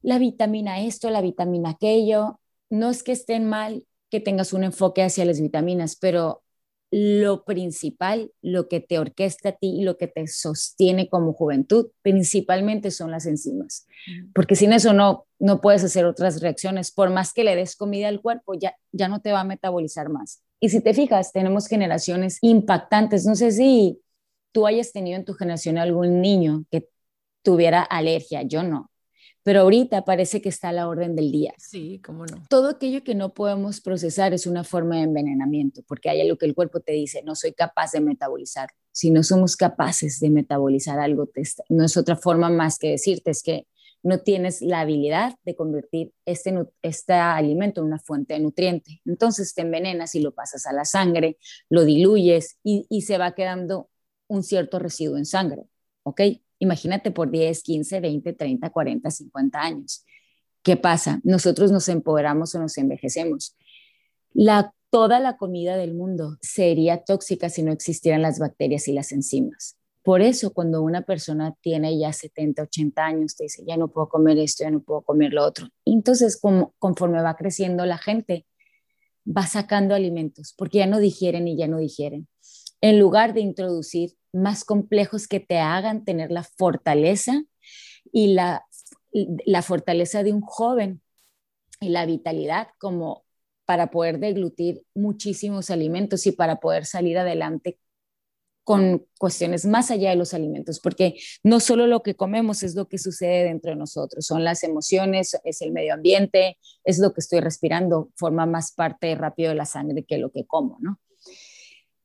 [0.02, 2.40] la vitamina esto, la vitamina aquello.
[2.70, 6.42] No es que estén mal, que tengas un enfoque hacia las vitaminas, pero
[6.90, 11.88] lo principal, lo que te orquesta a ti y lo que te sostiene como juventud,
[12.02, 13.86] principalmente son las enzimas.
[14.34, 16.90] Porque sin eso no, no puedes hacer otras reacciones.
[16.90, 20.08] Por más que le des comida al cuerpo, ya, ya no te va a metabolizar
[20.08, 20.42] más.
[20.60, 23.26] Y si te fijas, tenemos generaciones impactantes.
[23.26, 24.00] No sé si
[24.52, 26.88] tú hayas tenido en tu generación algún niño que
[27.42, 28.90] tuviera alergia, yo no
[29.48, 31.54] pero ahorita parece que está a la orden del día.
[31.56, 32.44] Sí, cómo no.
[32.50, 36.44] Todo aquello que no podemos procesar es una forma de envenenamiento, porque hay algo que
[36.44, 38.68] el cuerpo te dice, no soy capaz de metabolizar.
[38.92, 41.30] Si no somos capaces de metabolizar algo,
[41.70, 43.66] no es otra forma más que decirte, es que
[44.02, 49.00] no tienes la habilidad de convertir este, este alimento en una fuente de nutriente.
[49.06, 51.38] Entonces te envenenas y lo pasas a la sangre,
[51.70, 53.88] lo diluyes y, y se va quedando
[54.26, 55.62] un cierto residuo en sangre,
[56.02, 56.20] ¿ok?
[56.58, 60.04] Imagínate por 10, 15, 20, 30, 40, 50 años.
[60.62, 61.20] ¿Qué pasa?
[61.22, 63.56] Nosotros nos empoderamos o nos envejecemos.
[64.32, 69.12] La, toda la comida del mundo sería tóxica si no existieran las bacterias y las
[69.12, 69.78] enzimas.
[70.02, 74.08] Por eso cuando una persona tiene ya 70, 80 años, te dice, ya no puedo
[74.08, 75.68] comer esto, ya no puedo comer lo otro.
[75.84, 76.40] Entonces,
[76.78, 78.46] conforme va creciendo la gente,
[79.26, 82.26] va sacando alimentos, porque ya no digieren y ya no digieren.
[82.80, 87.42] En lugar de introducir más complejos que te hagan tener la fortaleza
[88.12, 88.64] y la,
[89.12, 91.02] la fortaleza de un joven
[91.80, 93.24] y la vitalidad como
[93.64, 97.78] para poder deglutir muchísimos alimentos y para poder salir adelante
[98.68, 102.86] con cuestiones más allá de los alimentos, porque no solo lo que comemos es lo
[102.86, 107.20] que sucede dentro de nosotros, son las emociones, es el medio ambiente, es lo que
[107.20, 111.00] estoy respirando, forma más parte rápido de la sangre que lo que como, ¿no?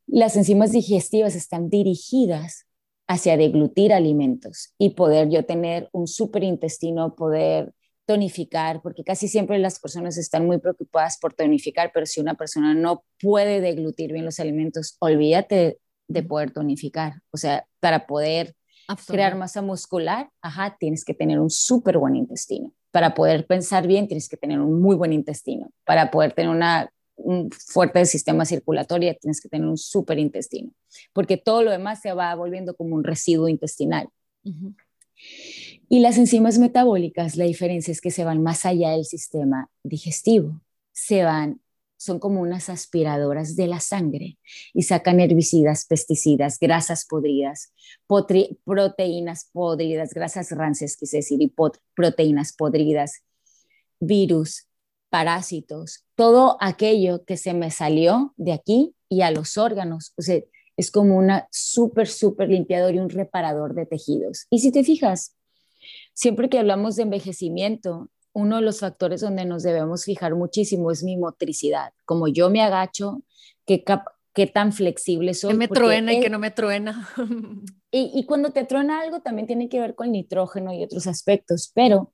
[0.07, 2.65] Las enzimas digestivas están dirigidas
[3.07, 7.73] hacia deglutir alimentos y poder yo tener un superintestino, poder
[8.05, 12.73] tonificar, porque casi siempre las personas están muy preocupadas por tonificar, pero si una persona
[12.73, 17.21] no puede deglutir bien los alimentos, olvídate de poder tonificar.
[17.31, 18.55] O sea, para poder
[19.07, 22.73] crear masa muscular, ajá, tienes que tener un súper buen intestino.
[22.91, 25.71] Para poder pensar bien, tienes que tener un muy buen intestino.
[25.85, 30.71] Para poder tener una un fuerte sistema circulatorio, tienes que tener un súper intestino,
[31.13, 34.10] porque todo lo demás se va volviendo como un residuo intestinal.
[35.89, 40.62] Y las enzimas metabólicas, la diferencia es que se van más allá del sistema digestivo,
[40.91, 41.62] se van,
[41.97, 44.38] son como unas aspiradoras de la sangre
[44.73, 47.71] y sacan herbicidas, pesticidas, grasas podridas,
[48.65, 51.54] proteínas podridas, grasas rancias, quise decir, y
[51.95, 53.23] proteínas podridas,
[53.99, 54.67] virus,
[55.13, 60.12] parásitos, todo aquello que se me salió de aquí y a los órganos.
[60.17, 60.41] O sea,
[60.76, 64.47] es como una súper, súper limpiador y un reparador de tejidos.
[64.49, 65.36] Y si te fijas,
[66.15, 71.04] siempre que hablamos de envejecimiento, uno de los factores donde nos debemos fijar muchísimo es
[71.04, 71.93] mi motricidad.
[72.06, 73.21] Como yo me agacho,
[73.67, 73.84] qué,
[74.34, 75.52] qué tan flexible soy.
[75.52, 77.08] Que me truena y que no me truena.
[77.95, 81.71] Y, y, cuando te truena algo también tiene que ver con nitrógeno y otros aspectos,
[81.76, 82.12] pero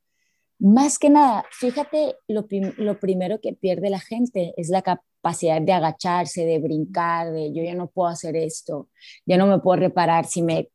[0.59, 2.45] más que nada, fíjate, lo,
[2.77, 7.63] lo primero que pierde la gente es la capacidad de agacharse, de brincar, de yo
[7.63, 8.89] ya no puedo hacer esto,
[9.25, 10.69] ya no me puedo reparar, si me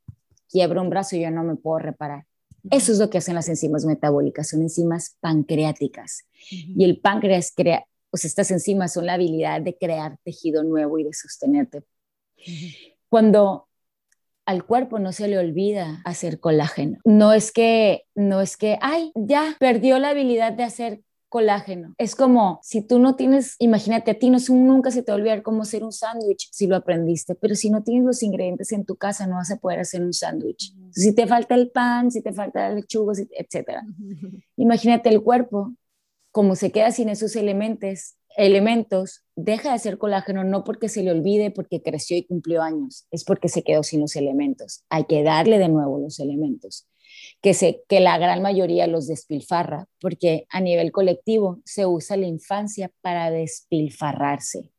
[0.50, 2.24] quiebro un brazo yo no me puedo reparar.
[2.70, 6.24] Eso es lo que hacen las enzimas metabólicas, son enzimas pancreáticas.
[6.50, 11.04] Y el páncreas crea, sea, estas enzimas son la habilidad de crear tejido nuevo y
[11.04, 11.82] de sostenerte.
[13.08, 13.68] Cuando
[14.46, 16.98] al cuerpo no se le olvida hacer colágeno.
[17.04, 21.00] No es que, no es que, ay, ya perdió la habilidad de hacer
[21.34, 21.96] colágeno.
[21.98, 25.20] Es como si tú no tienes, imagínate a ti, no, nunca se te va a
[25.20, 28.84] olvidar cómo hacer un sándwich si lo aprendiste, pero si no tienes los ingredientes en
[28.84, 30.72] tu casa no vas a poder hacer un sándwich.
[30.92, 33.82] Si te falta el pan, si te falta la lechuga, etcétera.
[34.56, 35.74] Imagínate el cuerpo,
[36.30, 41.10] como se queda sin esos elementos, elementos, deja de ser colágeno no porque se le
[41.10, 44.84] olvide, porque creció y cumplió años, es porque se quedó sin los elementos.
[44.88, 46.88] Hay que darle de nuevo los elementos,
[47.42, 52.26] que, se, que la gran mayoría los despilfarra, porque a nivel colectivo se usa la
[52.26, 54.70] infancia para despilfarrarse.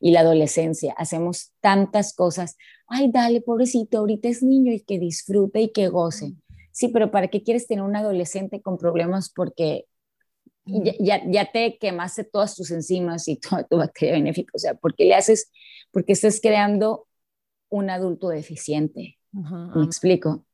[0.00, 2.56] Y la adolescencia, hacemos tantas cosas.
[2.88, 6.32] Ay, dale, pobrecito, ahorita es niño y que disfrute y que goce.
[6.72, 9.86] Sí, pero ¿para qué quieres tener un adolescente con problemas porque
[10.66, 14.52] ya, ya, te quemaste todas tus enzimas y toda tu bacteria benéfica.
[14.54, 15.50] O sea, ¿por qué le haces?
[15.90, 17.06] Porque estás creando
[17.68, 19.18] un adulto deficiente.
[19.32, 20.46] ¿Me explico?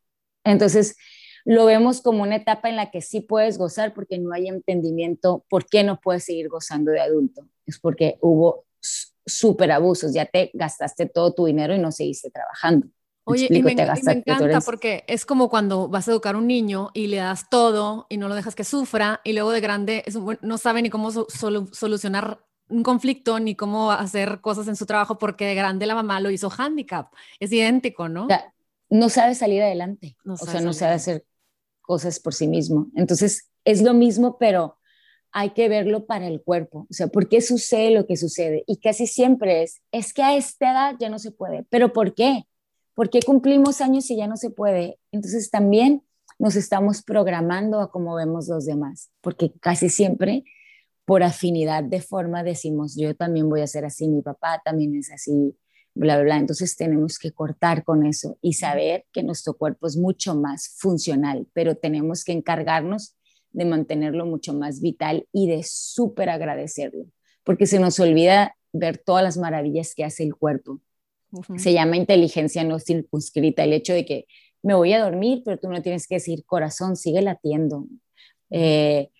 [0.42, 0.96] Entonces,
[1.44, 5.44] lo vemos como una etapa en la que sí puedes gozar porque no hay entendimiento
[5.50, 7.46] por qué no puedes seguir gozando de adulto.
[7.66, 8.64] Es porque hubo
[9.26, 12.88] súper abusos, ya te gastaste todo tu dinero y no seguiste trabajando.
[13.30, 17.06] Oye, y me, encanta porque es como cuando vas a educar a un niño y
[17.06, 20.04] le das todo y no lo dejas que sufra y luego de grande
[20.42, 25.46] no sabe ni cómo solucionar un conflicto ni cómo hacer cosas en su trabajo porque
[25.46, 27.12] de grande la mamá lo hizo handicap.
[27.38, 28.28] Es idéntico, ¿no?
[28.90, 31.24] no sabe salir adelante, o sea, no sabe hacer
[31.80, 32.88] cosas por sí mismo.
[32.96, 34.78] Entonces, es lo mismo, pero
[35.32, 38.64] hay que verlo para el cuerpo, o sea, ¿por qué sucede lo que sucede?
[38.66, 42.14] Y casi siempre es, es que a esta edad ya no se puede, pero ¿por
[42.14, 42.46] qué?
[43.00, 44.98] ¿Por qué cumplimos años y ya no se puede?
[45.10, 46.02] Entonces también
[46.38, 50.44] nos estamos programando a cómo vemos los demás, porque casi siempre
[51.06, 55.10] por afinidad de forma decimos, yo también voy a ser así, mi papá también es
[55.10, 55.56] así,
[55.94, 60.34] bla, bla, Entonces tenemos que cortar con eso y saber que nuestro cuerpo es mucho
[60.34, 63.16] más funcional, pero tenemos que encargarnos
[63.50, 67.06] de mantenerlo mucho más vital y de súper agradecerlo,
[67.44, 70.82] porque se nos olvida ver todas las maravillas que hace el cuerpo.
[71.56, 74.26] Se llama inteligencia no circunscrita, el hecho de que
[74.62, 77.86] me voy a dormir, pero tú no tienes que decir, corazón, sigue latiendo.
[78.50, 79.10] Eh,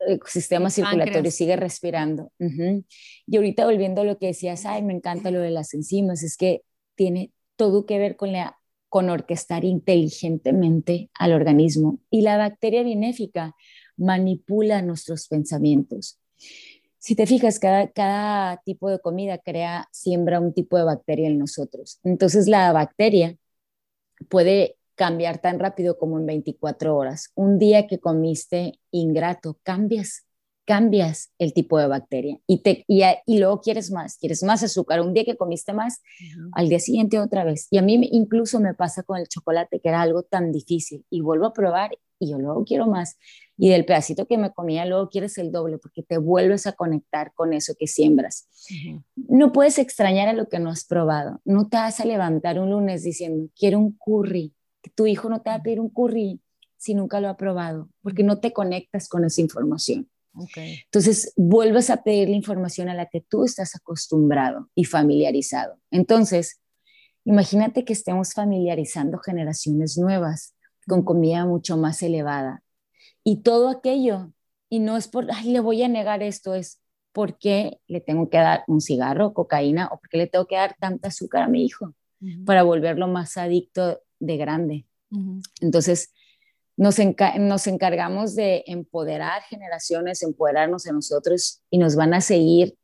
[0.00, 2.32] el sistema circulatorio sigue respirando.
[2.38, 6.36] Y ahorita volviendo a lo que decías, ay, me encanta lo de las enzimas, es
[6.36, 6.62] que
[6.94, 8.56] tiene todo que ver con, la,
[8.88, 12.00] con orquestar inteligentemente al organismo.
[12.10, 13.54] Y la bacteria benéfica
[13.96, 16.18] manipula nuestros pensamientos.
[17.00, 21.98] Si te fijas, cada, tipo de comida crea, siembra un tipo de bacteria en nosotros.
[22.04, 23.36] Entonces la bacteria
[24.28, 27.30] puede cambiar tan rápido como en 24 horas.
[27.34, 30.26] Un día que comiste ingrato, cambias,
[30.66, 35.00] cambias el tipo de bacteria y, te, y, y luego quieres más, quieres más azúcar.
[35.00, 36.02] Un día que comiste más,
[36.52, 37.66] al día siguiente otra vez.
[37.70, 41.22] Y a mí incluso me pasa con el chocolate, que era algo tan difícil, y
[41.22, 43.18] vuelvo a probar y yo luego quiero más
[43.62, 47.34] y del pedacito que me comía luego quieres el doble porque te vuelves a conectar
[47.34, 48.48] con eso que siembras.
[49.14, 51.42] No puedes extrañar a lo que no has probado.
[51.44, 54.54] No te vas a levantar un lunes diciendo, quiero un curry.
[54.94, 56.40] Tu hijo no te va a pedir un curry
[56.78, 60.08] si nunca lo ha probado porque no te conectas con esa información.
[60.56, 65.76] Entonces, vuelves a pedir la información a la que tú estás acostumbrado y familiarizado.
[65.90, 66.62] Entonces,
[67.26, 70.54] imagínate que estemos familiarizando generaciones nuevas
[70.88, 72.62] con comida mucho más elevada,
[73.24, 74.32] y todo aquello.
[74.68, 76.80] Y no es por, ay, le voy a negar esto, es
[77.12, 81.08] porque le tengo que dar un cigarro, cocaína, o porque le tengo que dar tanta
[81.08, 81.94] azúcar a mi hijo
[82.44, 84.86] para volverlo más adicto de grande.
[85.60, 86.12] Entonces,
[86.76, 86.96] nos,
[87.38, 92.76] nos encargamos de empoderar generaciones, empoderarnos a nosotros y nos van a seguir,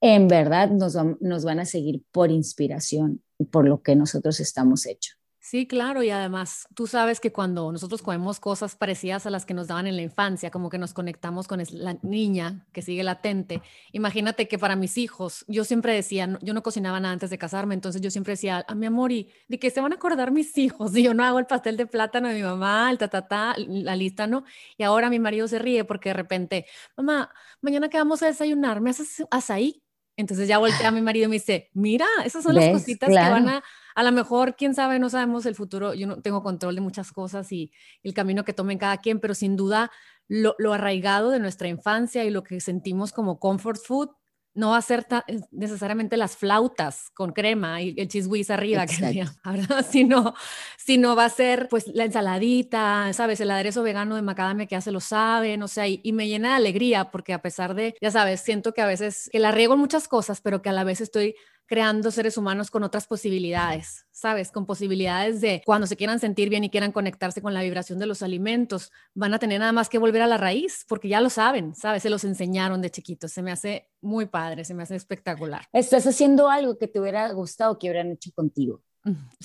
[0.00, 5.19] en verdad, nos, nos van a seguir por inspiración, por lo que nosotros estamos hechos.
[5.42, 9.54] Sí, claro, y además tú sabes que cuando nosotros comemos cosas parecidas a las que
[9.54, 13.62] nos daban en la infancia, como que nos conectamos con la niña que sigue latente.
[13.92, 17.72] Imagínate que para mis hijos, yo siempre decía, yo no cocinaba nada antes de casarme,
[17.72, 20.58] entonces yo siempre decía, a mi amor, ¿y de qué se van a acordar mis
[20.58, 20.94] hijos?
[20.94, 24.26] Y yo no hago el pastel de plátano de mi mamá, el tatatá, la lista,
[24.26, 24.44] ¿no?
[24.76, 26.66] Y ahora mi marido se ríe porque de repente,
[26.98, 29.82] mamá, mañana que vamos a desayunar, ¿me haces azaí?
[30.20, 33.14] Entonces ya volteé a mi marido y me dice, mira, esas son las cositas que
[33.14, 33.62] van a,
[34.00, 37.12] a lo mejor, quién sabe, no sabemos el futuro, yo no tengo control de muchas
[37.12, 37.70] cosas y
[38.02, 39.90] el camino que tomen cada quien, pero sin duda
[40.26, 44.08] lo, lo arraigado de nuestra infancia y lo que sentimos como comfort food
[44.54, 48.86] no va a ser eh, necesariamente las flautas con crema y el cheese whiz arriba,
[48.86, 48.94] que
[49.90, 50.34] sino,
[50.78, 53.40] sino va a ser pues la ensaladita, ¿sabes?
[53.40, 56.26] El aderezo vegano de macadamia que ya se lo saben, o sea, y, y, me
[56.26, 59.52] llena de alegría porque a pesar de, ya sabes, siento que a veces que la
[59.52, 61.36] riego en muchas cosas, pero que a la vez estoy
[61.70, 64.50] creando seres humanos con otras posibilidades, ¿sabes?
[64.50, 68.06] Con posibilidades de cuando se quieran sentir bien y quieran conectarse con la vibración de
[68.06, 71.30] los alimentos, van a tener nada más que volver a la raíz, porque ya lo
[71.30, 72.02] saben, ¿sabes?
[72.02, 73.30] Se los enseñaron de chiquitos.
[73.30, 75.68] Se me hace muy padre, se me hace espectacular.
[75.72, 78.82] Estás haciendo algo que te hubiera gustado que hubieran hecho contigo.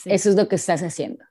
[0.05, 1.23] Eso es lo que estás haciendo.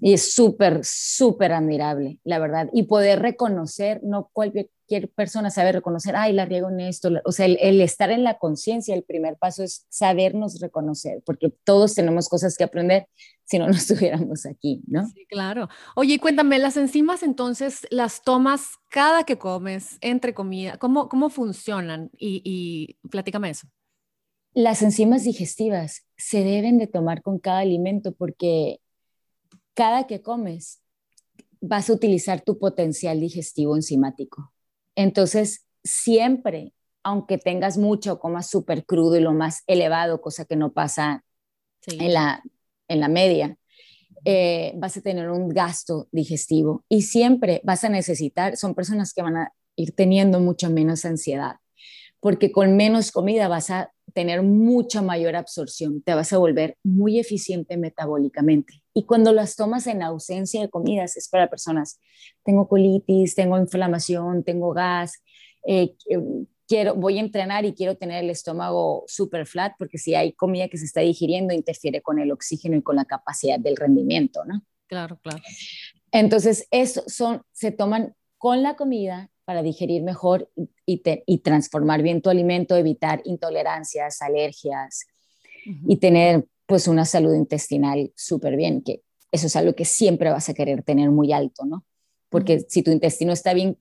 [0.00, 2.68] Y es súper, súper admirable, la verdad.
[2.72, 4.70] Y poder reconocer, no cualquier
[5.14, 7.10] persona sabe reconocer, ay, la riego en esto.
[7.24, 11.94] O sea, el, estar en la conciencia, el primer paso es sabernos reconocer, porque todos
[11.94, 13.06] tenemos cosas que aprender
[13.44, 15.06] si no, no estuviéramos aquí, ¿no?
[15.08, 15.68] Sí, claro.
[15.96, 22.10] Oye, cuéntame, las enzimas entonces las tomas cada que comes, entre comida, ¿cómo, cómo funcionan?
[22.16, 23.66] Y, y platícame eso.
[24.54, 28.80] Las enzimas digestivas se deben de tomar con cada alimento porque
[29.78, 30.82] cada que comes
[31.60, 34.52] vas a utilizar tu potencial digestivo enzimático.
[34.96, 36.72] Entonces, siempre,
[37.04, 41.24] aunque tengas mucho, o comas súper crudo y lo más elevado, cosa que no pasa
[41.86, 42.42] en, la,
[42.88, 43.56] en la media,
[44.24, 49.22] eh, vas a tener un gasto digestivo y siempre vas a necesitar, son personas que
[49.22, 51.58] van a ir teniendo mucha menos ansiedad,
[52.18, 57.20] porque con menos comida vas a tener mucha mayor absorción, te vas a volver muy
[57.20, 58.82] eficiente metabólicamente.
[58.98, 62.00] Y cuando las tomas en ausencia de comidas es para personas,
[62.42, 65.22] tengo colitis, tengo inflamación, tengo gas,
[65.64, 65.94] eh,
[66.66, 70.66] quiero, voy a entrenar y quiero tener el estómago super flat porque si hay comida
[70.66, 74.64] que se está digiriendo interfiere con el oxígeno y con la capacidad del rendimiento, ¿no?
[74.88, 75.44] Claro, claro.
[76.10, 80.50] Entonces, eso son, se toman con la comida para digerir mejor
[80.84, 85.06] y, y transformar bien tu alimento, evitar intolerancias, alergias
[85.86, 89.00] y tener pues una salud intestinal súper bien, que
[89.32, 91.86] eso es algo que siempre vas a querer tener muy alto, ¿no?
[92.28, 93.78] Porque si tu intestino está bien,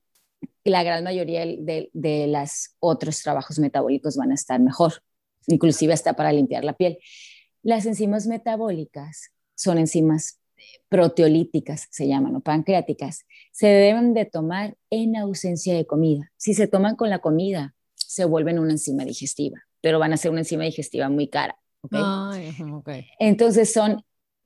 [0.63, 5.04] la gran mayoría de, de los otros trabajos metabólicos van a estar mejor,
[5.47, 6.97] inclusive hasta para limpiar la piel.
[7.62, 10.39] Las enzimas metabólicas son enzimas
[10.88, 16.32] proteolíticas, se llaman, o pancreáticas, se deben de tomar en ausencia de comida.
[16.38, 20.32] Si se toman con la comida, se vuelven una enzima digestiva, pero van a ser
[20.32, 21.60] una enzima digestiva muy cara.
[23.20, 24.04] Entonces son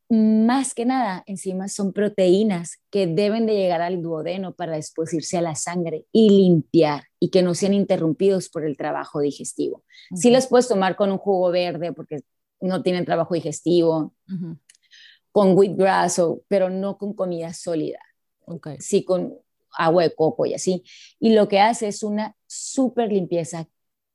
[0.09, 5.37] más que nada enzimas son proteínas que deben de llegar al duodeno para después irse
[5.37, 9.85] a la sangre y limpiar y que no sean interrumpidos por el trabajo digestivo.
[10.09, 12.19] Si Sí las puedes tomar con un jugo verde porque
[12.59, 14.13] no tienen trabajo digestivo,
[15.31, 17.99] con wheatgrass, o, pero no con comida sólida.
[18.79, 19.33] Sí con
[19.77, 20.83] agua de coco y así.
[21.19, 23.69] Y lo que hace es una super limpieza,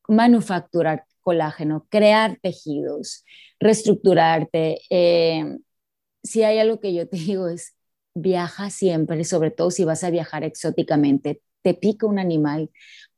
[0.08, 3.24] manufacturar colágeno, crear tejidos,
[3.58, 4.78] reestructurarte.
[4.90, 5.58] Eh,
[6.22, 7.74] si hay algo que yo te digo es,
[8.14, 12.70] viaja siempre, sobre todo si vas a viajar exóticamente, te pica un animal,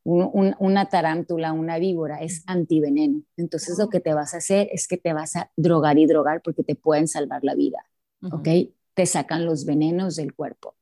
[0.05, 3.23] una tarántula, una víbora, es antiveneno.
[3.37, 6.41] Entonces lo que te vas a hacer es que te vas a drogar y drogar
[6.43, 7.85] porque te pueden salvar la vida,
[8.33, 8.49] ¿ok?
[8.95, 10.78] Te sacan los venenos del cuerpo.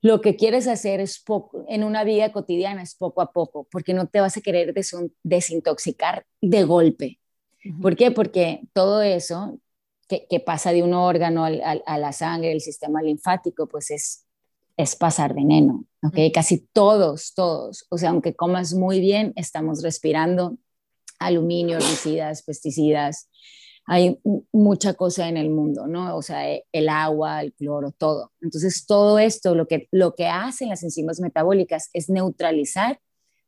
[0.00, 3.94] Lo que quieres hacer es poco, en una vida cotidiana es poco a poco, porque
[3.94, 4.72] no te vas a querer
[5.22, 7.18] desintoxicar de golpe.
[7.82, 8.10] ¿Por qué?
[8.10, 9.58] Porque todo eso
[10.08, 14.24] que, pasa de un órgano a la sangre, el sistema linfático, pues es,
[14.76, 16.16] es pasar veneno, ¿ok?
[16.32, 17.86] Casi todos, todos.
[17.90, 20.56] O sea, aunque comas muy bien, estamos respirando
[21.18, 23.28] aluminio, herbicidas, pesticidas,
[23.88, 24.20] hay
[24.52, 26.14] mucha cosa en el mundo, ¿no?
[26.14, 28.32] O sea, e, el agua, el cloro, todo.
[28.42, 33.00] Entonces, todo esto, lo que, lo que hacen las enzimas metabólicas es neutralizar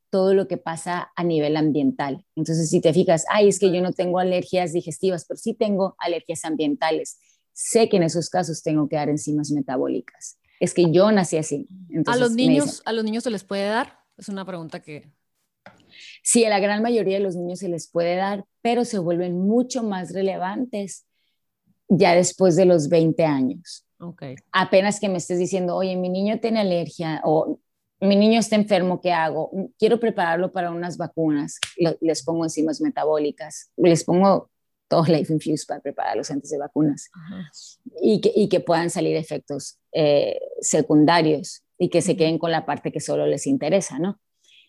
[0.09, 2.25] todo lo que pasa a nivel ambiental.
[2.35, 5.95] Entonces, si te fijas, ay, es que yo no tengo alergias digestivas, pero sí tengo
[5.99, 7.19] alergias ambientales.
[7.53, 10.39] Sé que en esos casos tengo que dar enzimas metabólicas.
[10.59, 11.67] Es que yo nací así.
[12.07, 13.99] a los niños, a los niños se les puede dar.
[14.17, 15.11] Es una pregunta que
[16.21, 19.39] Sí, a la gran mayoría de los niños se les puede dar, pero se vuelven
[19.39, 21.05] mucho más relevantes
[21.87, 23.85] ya después de los 20 años.
[23.99, 24.35] Okay.
[24.51, 27.59] Apenas que me estés diciendo, oye, mi niño tiene alergia o
[27.99, 29.51] mi niño está enfermo, ¿qué hago?
[29.77, 31.59] Quiero prepararlo para unas vacunas.
[31.99, 34.49] Les pongo enzimas metabólicas, les pongo
[34.87, 37.09] todo Life Infuse para prepararlos antes de vacunas
[38.01, 42.65] y que, y que, puedan salir efectos eh, secundarios y que se queden con la
[42.65, 44.19] parte que solo les interesa, ¿no?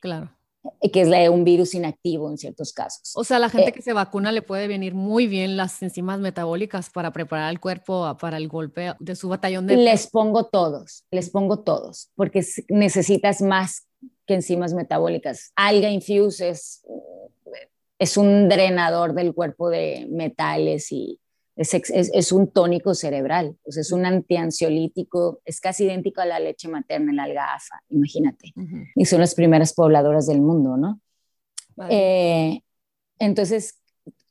[0.01, 0.31] Claro.
[0.81, 3.13] Eh, que es la de un virus inactivo en ciertos casos.
[3.17, 6.21] O sea, la gente eh, que se vacuna le puede venir muy bien las enzimas
[6.21, 9.77] metabólicas para preparar el cuerpo para el golpe de su batallón de...
[9.77, 13.89] Les pongo todos, les pongo todos, porque necesitas más
[14.25, 15.53] que enzimas metabólicas.
[15.57, 16.83] Alga Infuse es,
[17.99, 21.19] es un drenador del cuerpo de metales y
[21.57, 27.19] es, un tónico cerebral, es un antiansiolítico, es casi idéntico a la leche materna, el
[27.19, 28.53] algafa, imagínate.
[28.95, 31.01] Y son las primeras pobladoras del mundo, ¿no?
[31.91, 32.63] Eh,
[33.19, 33.79] entonces,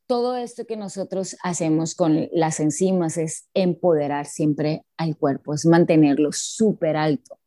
[0.07, 6.31] todo esto que nosotros hacemos con las enzimas es empoderar siempre al cuerpo, es mantenerlo
[6.31, 7.37] súper alto.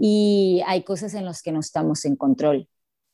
[0.00, 2.68] Y hay cosas en las que no estamos en control.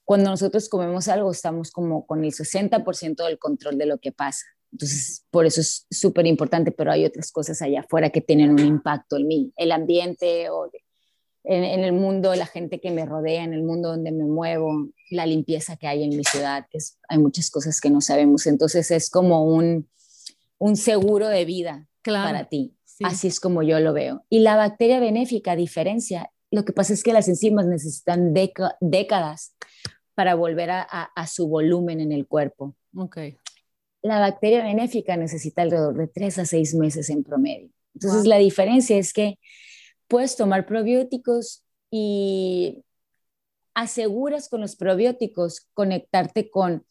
[0.04, 4.46] Cuando nosotros comemos algo, estamos como con el 60% del control de lo que pasa.
[4.72, 8.60] Entonces, por eso es súper importante, pero hay otras cosas allá afuera que tienen un
[8.60, 10.70] impacto en mí, el ambiente o
[11.44, 15.26] en, el mundo, la gente que me rodea, en el mundo donde me muevo, la
[15.26, 18.46] limpieza que hay en mi ciudad, que hay muchas cosas que no sabemos.
[18.46, 19.88] Entonces, es como un,
[20.58, 22.74] un seguro de vida para ti.
[23.04, 24.24] Así es como yo lo veo.
[24.28, 28.34] Y la bacteria benéfica, a diferencia, lo que pasa es que las enzimas necesitan
[28.80, 29.54] décadas
[30.14, 32.74] para volver a, a, su volumen en el cuerpo.
[32.96, 33.36] Okay
[34.06, 37.70] la bacteria benéfica necesita alrededor de tres a seis meses en promedio.
[37.94, 39.38] Entonces, la diferencia es que
[40.06, 42.84] puedes tomar probióticos y
[43.74, 46.84] aseguras con los probióticos conectarte con,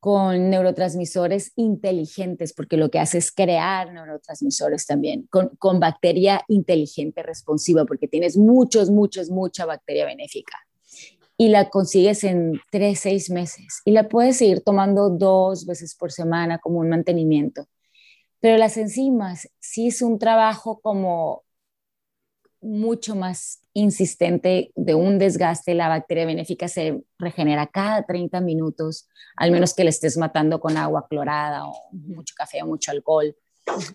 [0.00, 7.22] con neurotransmisores inteligentes, porque lo que hace es crear neurotransmisores también, con, con bacteria inteligente
[7.22, 10.56] responsiva, porque tienes muchos, muchos, mucha bacteria benéfica
[11.36, 16.12] y la consigues en tres, seis meses y la puedes seguir tomando dos veces por
[16.12, 17.66] semana como un mantenimiento.
[18.40, 21.44] Pero las enzimas sí es un trabajo como
[22.62, 25.74] mucho más insistente de un desgaste.
[25.74, 30.76] La bacteria benéfica se regenera cada 30 minutos, al menos que le estés matando con
[30.76, 33.36] agua clorada o mucho café o mucho alcohol,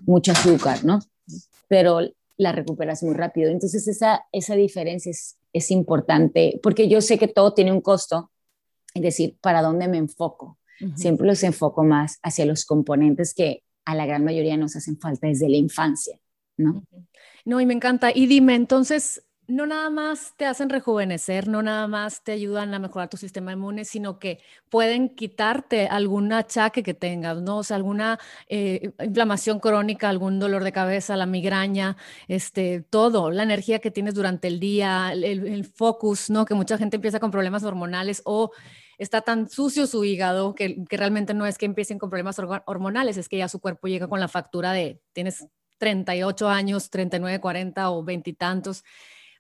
[0.06, 1.00] mucho azúcar, ¿no?
[1.68, 2.02] Pero
[2.38, 3.50] la recuperas muy rápido.
[3.50, 8.32] Entonces esa, esa diferencia es, es importante porque yo sé que todo tiene un costo,
[8.94, 10.58] es decir, ¿para dónde me enfoco?
[10.96, 15.28] Siempre los enfoco más hacia los componentes que a la gran mayoría nos hacen falta
[15.28, 16.20] desde la infancia,
[16.56, 16.84] ¿no?
[17.46, 18.12] No, y me encanta.
[18.14, 22.80] Y dime, entonces, no nada más te hacen rejuvenecer, no nada más te ayudan a
[22.80, 24.40] mejorar tu sistema inmune, sino que
[24.70, 27.60] pueden quitarte algún achaque que tengas, ¿no?
[27.60, 28.20] O sea, alguna
[28.50, 31.96] eh, inflamación crónica, algún dolor de cabeza, la migraña,
[32.28, 36.46] este, todo, la energía que tienes durante el día, el, focus, ¿no?
[36.46, 38.52] Que mucha gente empieza con problemas hormonales o
[38.98, 43.16] está tan sucio su hígado que, que realmente no es que empiecen con problemas hormonales,
[43.18, 47.92] es que ya su cuerpo llega con la factura de tienes 38 años, 39, 40
[47.92, 48.84] o veintitantos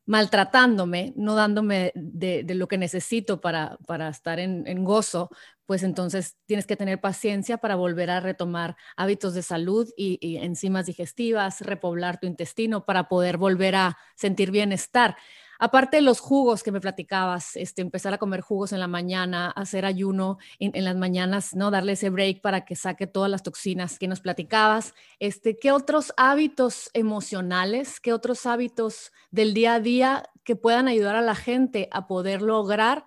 [0.07, 5.29] maltratándome, no dándome de, lo que necesito para, para estar en, gozo,
[5.65, 10.37] pues entonces tienes que tener paciencia para volver a retomar hábitos de salud y, y
[10.37, 15.17] enzimas digestivas, repoblar tu intestino para poder volver a sentir bienestar.
[15.59, 19.51] Aparte de los jugos que me platicabas, este, empezar a comer jugos en la mañana,
[19.51, 21.71] hacer ayuno en, las mañanas, ¿no?
[21.71, 24.93] Darle ese break para que saque todas las toxinas que nos platicabas.
[25.19, 31.15] Este, ¿Qué otros hábitos emocionales, qué otros hábitos del día a día que puedan ayudar
[31.15, 33.05] a la gente a poder lograr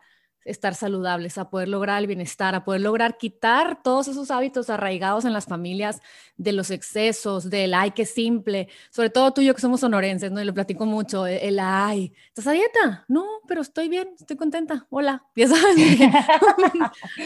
[0.51, 5.25] estar saludables, a poder lograr el bienestar, a poder lograr quitar todos esos hábitos arraigados
[5.25, 6.01] en las familias
[6.37, 10.31] de los excesos, del ay, qué simple, sobre todo tú y yo que somos sonorenses,
[10.31, 10.41] ¿no?
[10.41, 13.05] Y lo platico mucho, e-, el, ay, ¿estás a dieta?
[13.09, 15.77] No, pero estoy bien, estoy contenta, hola, ya sabes,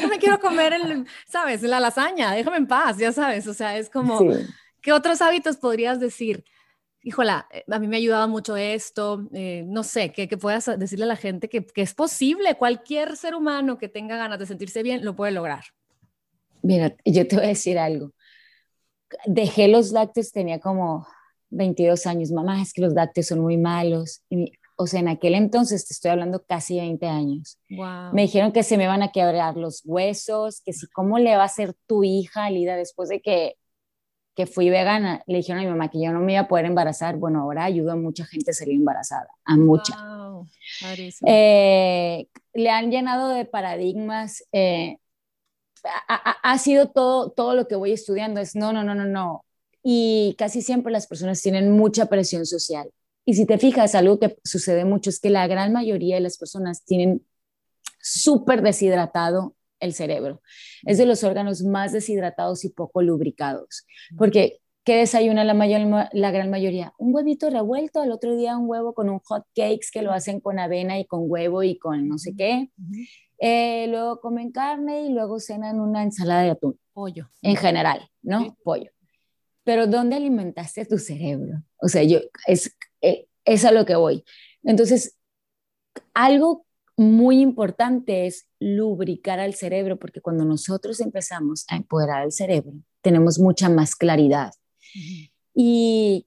[0.03, 3.77] no me quiero comer el, sabes, la lasaña, déjame en paz, ya sabes, o sea,
[3.77, 4.21] es como,
[4.81, 6.45] ¿qué otros hábitos podrías decir?
[7.05, 11.05] Híjola, eh, a mí me ha ayudado mucho esto, eh, no sé, que, puedas decirle
[11.05, 15.05] a la gente que, es posible, cualquier ser humano que tenga ganas de sentirse bien
[15.05, 15.65] lo puede lograr.
[16.63, 18.13] Mira, yo te voy a decir algo.
[19.27, 21.07] Dejé los lácteos, tenía como
[21.51, 24.23] 22 años, mamá, es que los lácteos son muy malos.
[24.77, 27.59] o sea, en aquel entonces, te estoy hablando casi 20 años.
[27.69, 31.45] Me dijeron que se me van a quebrar los huesos, que si, ¿cómo le va
[31.45, 33.57] a ser tu hija, Lida, después de que
[34.35, 36.65] que fui vegana, le dijeron a mi mamá que yo no me iba a poder
[36.65, 37.17] embarazar.
[37.17, 39.95] Bueno, ahora ayudo a mucha gente a salir embarazada, a mucha.
[41.25, 44.45] Eh, le han llenado de paradigmas.
[44.53, 44.99] Eh,
[46.09, 48.41] ha, sido todo, todo lo que voy estudiando.
[48.41, 49.45] Es no, no, no, no, no.
[49.83, 52.91] y casi siempre las personas tienen mucha presión social.
[53.27, 56.37] Y si te fijas, algo que sucede mucho es que la gran mayoría de las
[56.39, 57.25] personas tienen
[58.01, 59.55] súper deshidratado
[59.85, 60.41] el cerebro.
[60.85, 63.87] Es de los órganos más deshidratados y poco lubricados.
[64.17, 66.93] Porque, ¿qué desayuna la, mayor, la gran mayoría?
[66.99, 70.41] Un huevito revuelto, al otro día un huevo con un hot cakes que lo hacen
[70.41, 72.71] con avena y con huevo y con no sé qué.
[73.39, 76.79] Eh, luego comen carne y luego cenan una ensalada de atún.
[76.93, 77.29] Pollo.
[77.43, 78.57] En general, ¿no?
[78.63, 78.91] Pollo.
[79.65, 81.63] Pero ¿dónde alimentaste tu cerebro?
[81.79, 84.25] O sea, yo, es, eh, es a lo que voy.
[84.63, 85.17] Entonces,
[86.13, 86.67] algo
[86.97, 93.39] muy importante es lubricar al cerebro, porque cuando nosotros empezamos a empoderar el cerebro, tenemos
[93.39, 94.53] mucha más claridad.
[95.55, 96.27] Y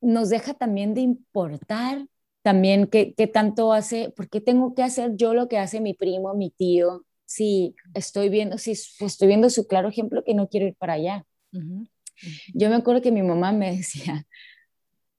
[0.00, 2.06] nos deja también de importar
[2.42, 5.94] también qué, qué tanto hace, por qué tengo que hacer yo lo que hace mi
[5.94, 10.66] primo, mi tío, si estoy viendo, si estoy viendo su claro ejemplo que no quiero
[10.66, 11.24] ir para allá.
[12.54, 14.26] Yo me acuerdo que mi mamá me decía,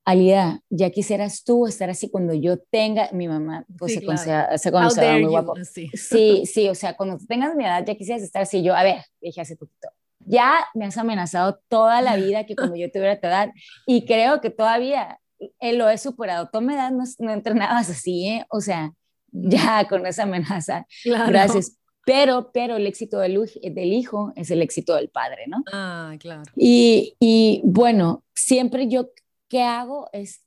[0.05, 5.29] Alida, ya quisieras tú estar así cuando yo tenga, mi mamá pues se, considera, muy
[5.29, 5.53] guapo.
[5.63, 6.45] Sí.
[6.45, 8.63] sí, o sea, cuando tengas mi edad ya quisieras estar así.
[8.63, 9.87] Yo, a ver, dije hace poquito,
[10.19, 13.51] ya me has amenazado toda la vida que como yo tuviera tu edad
[13.85, 15.19] y creo que todavía
[15.59, 16.49] él lo he superado.
[16.51, 18.45] Toda mi edad no, no entrenabas así, ¿eh?
[18.49, 18.91] O sea,
[19.31, 20.85] ya con esa amenaza.
[21.05, 21.77] Gracias.
[22.05, 25.63] Pero, pero el éxito del, del, hijo es el éxito del padre, ¿no?
[25.71, 26.43] Ah, claro.
[26.57, 29.07] Y, y bueno, siempre yo
[29.53, 30.09] ¿qué hago?
[30.13, 30.41] Es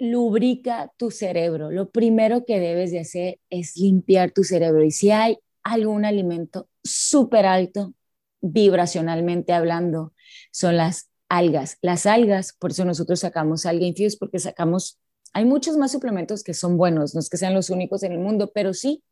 [0.00, 1.70] lubrica tu cerebro.
[1.70, 4.82] Lo primero que debes de hacer es limpiar tu cerebro.
[4.82, 7.94] Y si hay algún alimento súper alto,
[8.40, 10.14] vibracionalmente hablando,
[10.50, 11.78] son las algas.
[11.80, 14.98] Las algas, por eso nosotros sacamos alga infuse, porque sacamos,
[15.32, 18.18] hay muchos más suplementos que son buenos, no es que sean los únicos en el
[18.18, 19.04] mundo, pero sí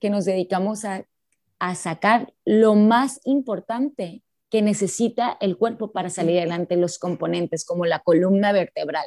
[0.00, 1.06] que nos dedicamos a,
[1.60, 7.84] a sacar lo más importante que necesita el cuerpo para salir adelante los componentes, como
[7.84, 9.06] la columna vertebral.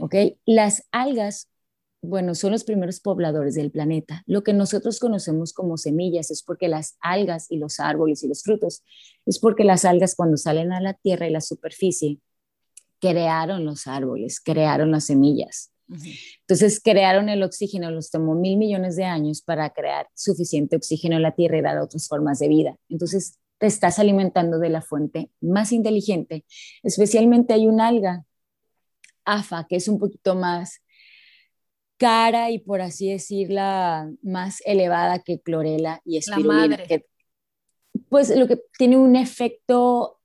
[0.00, 0.38] Okay.
[0.44, 1.48] Las algas,
[2.02, 4.24] bueno, son los primeros pobladores del planeta.
[4.26, 8.42] Lo que nosotros conocemos como semillas es porque las algas y los árboles y los
[8.42, 8.82] frutos,
[9.24, 12.18] es porque las algas cuando salen a la tierra y la superficie,
[13.00, 15.72] crearon los árboles, crearon las semillas.
[16.40, 21.22] Entonces crearon el oxígeno, los tomó mil millones de años para crear suficiente oxígeno en
[21.22, 22.76] la Tierra y dar otras formas de vida.
[22.88, 26.44] Entonces te estás alimentando de la fuente más inteligente.
[26.82, 28.24] Especialmente hay un alga,
[29.24, 30.80] AFA, que es un poquito más
[31.96, 36.76] cara y por así decirla, más elevada que clorela y espirulina.
[36.82, 37.06] Que,
[38.08, 40.18] pues lo que tiene un efecto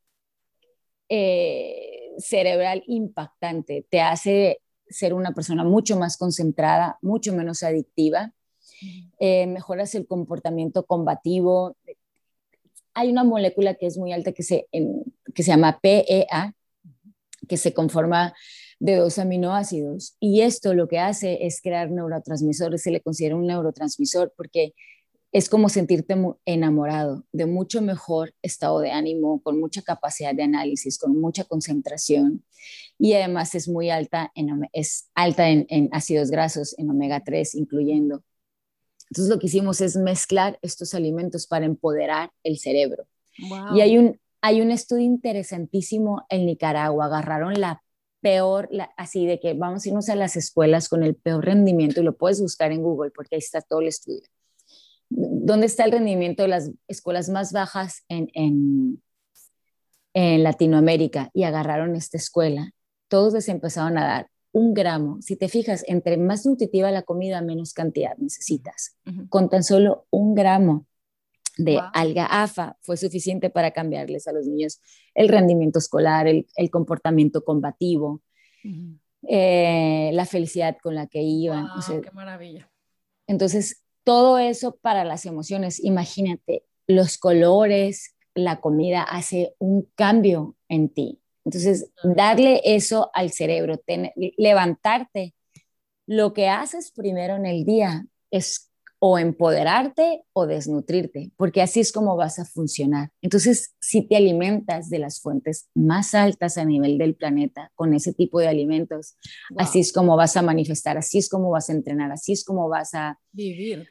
[1.08, 8.34] eh, cerebral impactante, te hace ser una persona mucho más concentrada, mucho menos adictiva,
[9.20, 11.78] eh, mejoras el comportamiento combativo,
[12.98, 16.56] hay una molécula que es muy alta que se, que se llama PEA,
[17.48, 18.34] que se conforma
[18.80, 20.18] de dos aminoácidos.
[20.20, 24.74] Y esto lo que hace es crear neurotransmisores, se le considera un neurotransmisor porque
[25.32, 30.98] es como sentirte enamorado de mucho mejor estado de ánimo, con mucha capacidad de análisis,
[30.98, 32.44] con mucha concentración
[32.98, 37.54] y además es muy alta en, es alta en, en ácidos grasos, en omega 3
[37.54, 38.24] incluyendo.
[39.10, 43.08] Entonces lo que hicimos es mezclar estos alimentos para empoderar el cerebro.
[43.74, 47.84] Y hay un, hay un estudio interesantísimo en Nicaragua, agarraron la
[48.22, 52.04] peor, así de que vamos a irnos a las escuelas con el peor rendimiento y
[52.04, 54.28] lo puedes buscar en Google porque ahí está todo el estudio.
[55.10, 59.02] ¿Dónde está el rendimiento de las escuelas más bajas en, en,
[60.14, 61.30] en Latinoamérica?
[61.34, 62.72] Y agarraron esta escuela.
[63.08, 65.22] Todos les empezaron a dar un gramo.
[65.22, 68.98] Si te fijas, entre más nutritiva la comida, menos cantidad necesitas.
[69.30, 70.88] Con tan solo un gramo
[71.58, 74.82] de alga AFA fue suficiente para cambiarles a los niños
[75.14, 78.24] el rendimiento escolar, el, comportamiento combativo,
[79.28, 81.68] eh, la felicidad con la que iban.
[82.02, 82.68] ¡Qué maravilla!
[83.28, 90.90] Entonces, todo eso para las emociones, imagínate, los colores, la comida hace un cambio en
[90.90, 91.22] ti.
[91.48, 93.82] Entonces, darle eso al cerebro,
[94.36, 95.34] levantarte.
[96.06, 98.70] Lo que haces primero en el día es
[99.00, 103.12] o empoderarte o desnutrirte, porque así es como vas a funcionar.
[103.22, 108.12] Entonces, si te alimentas de las fuentes más altas a nivel del planeta con ese
[108.12, 109.16] tipo de alimentos,
[109.56, 112.68] así es como vas a manifestar, así es como vas a entrenar, así es como
[112.68, 113.88] vas a vivir.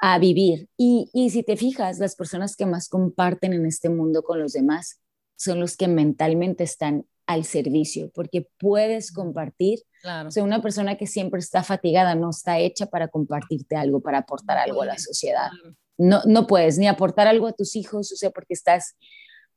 [0.00, 0.68] A, vivir.
[0.76, 4.52] Y, y si te fijas, las personas que más comparten en este mundo con los
[4.52, 5.00] demás
[5.38, 9.80] son los que mentalmente están al servicio, porque puedes compartir.
[10.26, 14.18] O sea, una persona que siempre está fatigada no está hecha para compartirte algo, para
[14.18, 15.50] aportar algo a la sociedad.
[15.98, 18.96] No, no puedes ni aportar algo a tus hijos, o sea, porque estás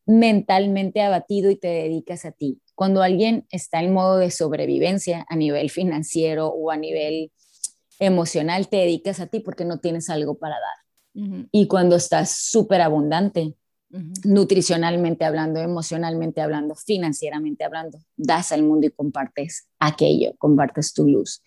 [0.05, 2.59] mentalmente abatido y te dedicas a ti.
[2.75, 7.31] Cuando alguien está en modo de sobrevivencia a nivel financiero o a nivel
[7.99, 11.47] emocional, te dedicas a ti porque no tienes algo para dar.
[11.51, 13.53] Y cuando estás súper abundante,
[14.23, 21.41] nutricionalmente hablando, emocionalmente hablando, financieramente hablando, das al mundo y compartes aquello, compartes tu luz.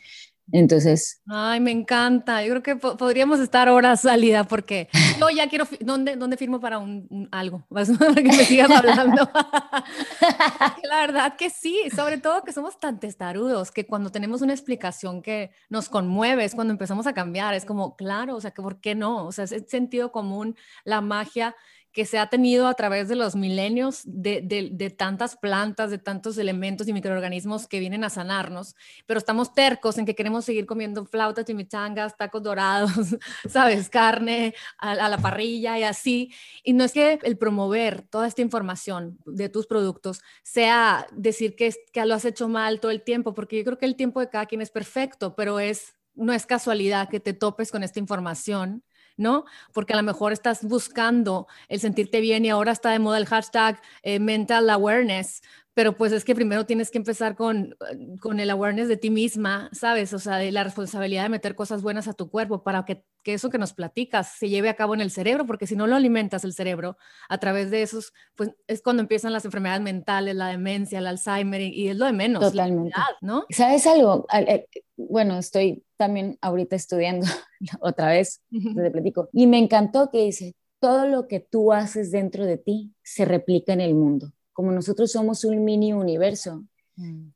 [0.53, 1.23] Entonces.
[1.27, 2.43] Ay, me encanta.
[2.43, 4.89] Yo creo que podríamos estar horas salida porque
[5.21, 5.67] yo ya quiero.
[5.81, 7.67] ¿Dónde, dónde firmo para un, algo?
[7.71, 9.29] Para que me sigas hablando.
[10.89, 15.23] la verdad que sí, sobre todo que somos tan testarudos que cuando tenemos una explicación
[15.23, 17.55] que nos conmueve es cuando empezamos a cambiar.
[17.55, 19.27] Es como, claro, o sea, que ¿por qué no?
[19.27, 21.57] O sea, es sentido común, la magia
[21.95, 26.37] que se ha tenido a través de los milenios de, de, tantas plantas, de tantos
[26.39, 28.75] elementos y microorganismos que vienen a sanarnos,
[29.07, 32.91] pero estamos tercos en que queremos seguir comiendo flautas, chimichangas, tacos dorados,
[33.49, 36.35] sabes, carne a, la parrilla y así.
[36.65, 41.73] Y no es que el promover toda esta información de tus productos sea decir que,
[41.93, 44.29] que lo has hecho mal todo el tiempo, porque yo creo que el tiempo de
[44.29, 48.85] cada quien es perfecto, pero es no es casualidad que te topes con esta información
[49.17, 49.45] ¿no?
[49.73, 53.27] Porque a lo mejor estás buscando el sentirte bien y ahora está de moda el
[53.27, 55.43] hashtag eh, mental awareness,
[55.75, 57.77] pero pues es que primero tienes que empezar con,
[58.21, 60.13] con el awareness de ti misma, ¿sabes?
[60.15, 63.35] O sea, de la responsabilidad de meter cosas buenas a tu cuerpo para que, que,
[63.35, 65.97] eso que nos platicas se lleve a cabo en el cerebro, porque si no lo
[65.97, 66.97] alimentas el cerebro
[67.29, 71.61] a través de esos, pues es cuando empiezan las enfermedades mentales, la demencia, el Alzheimer
[71.61, 72.41] y, es lo de menos.
[72.41, 72.95] Totalmente.
[73.21, 73.45] ¿no?
[73.51, 74.27] ¿Sabes algo?
[74.33, 74.67] Eh,
[74.97, 77.27] bueno, estoy también ahorita estudiando
[77.81, 82.47] otra vez, te platico, y me encantó que dice, todo lo que tú haces dentro
[82.47, 86.65] de ti se replica en el mundo como nosotros somos un mini universo,
[86.97, 87.29] mm.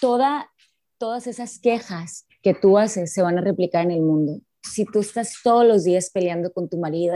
[0.00, 0.50] toda,
[0.98, 4.40] todas esas quejas que tú haces se van a replicar en el mundo.
[4.62, 7.14] Si tú estás todos los días peleando con tu marido,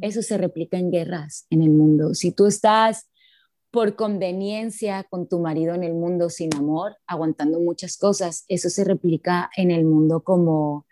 [0.00, 2.14] eso se replica en guerras en el mundo.
[2.14, 3.10] Si tú estás
[3.70, 8.84] por conveniencia con tu marido en el mundo sin amor, aguantando muchas cosas, eso se
[8.84, 10.86] replica en el mundo como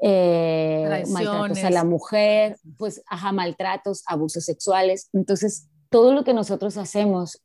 [0.00, 5.10] eh, maltratos a la mujer, pues, ajá, maltratos, abusos sexuales.
[5.12, 7.42] Entonces, todo lo que nosotros hacemos,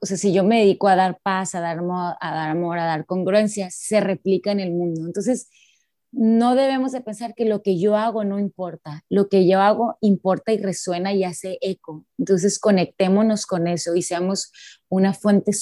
[0.00, 2.78] o sea, si yo me dedico a dar paz, a dar, amor, a dar amor,
[2.78, 5.06] a dar congruencia, se replica en el mundo.
[5.06, 5.48] Entonces,
[6.12, 9.96] no debemos de pensar que lo que yo hago no importa, lo que yo hago
[10.00, 12.04] importa y resuena y hace eco.
[12.18, 14.52] Entonces, conectémonos con eso y seamos
[14.88, 15.52] una fuente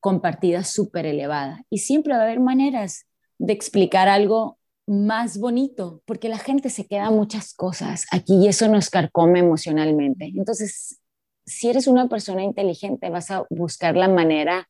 [0.00, 1.64] compartida súper elevada.
[1.68, 3.06] Y siempre va a haber maneras
[3.38, 8.68] de explicar algo más bonito, porque la gente se queda muchas cosas aquí y eso
[8.68, 10.32] nos carcome emocionalmente.
[10.34, 10.98] Entonces,
[11.48, 14.68] si eres una persona inteligente, vas a buscar la manera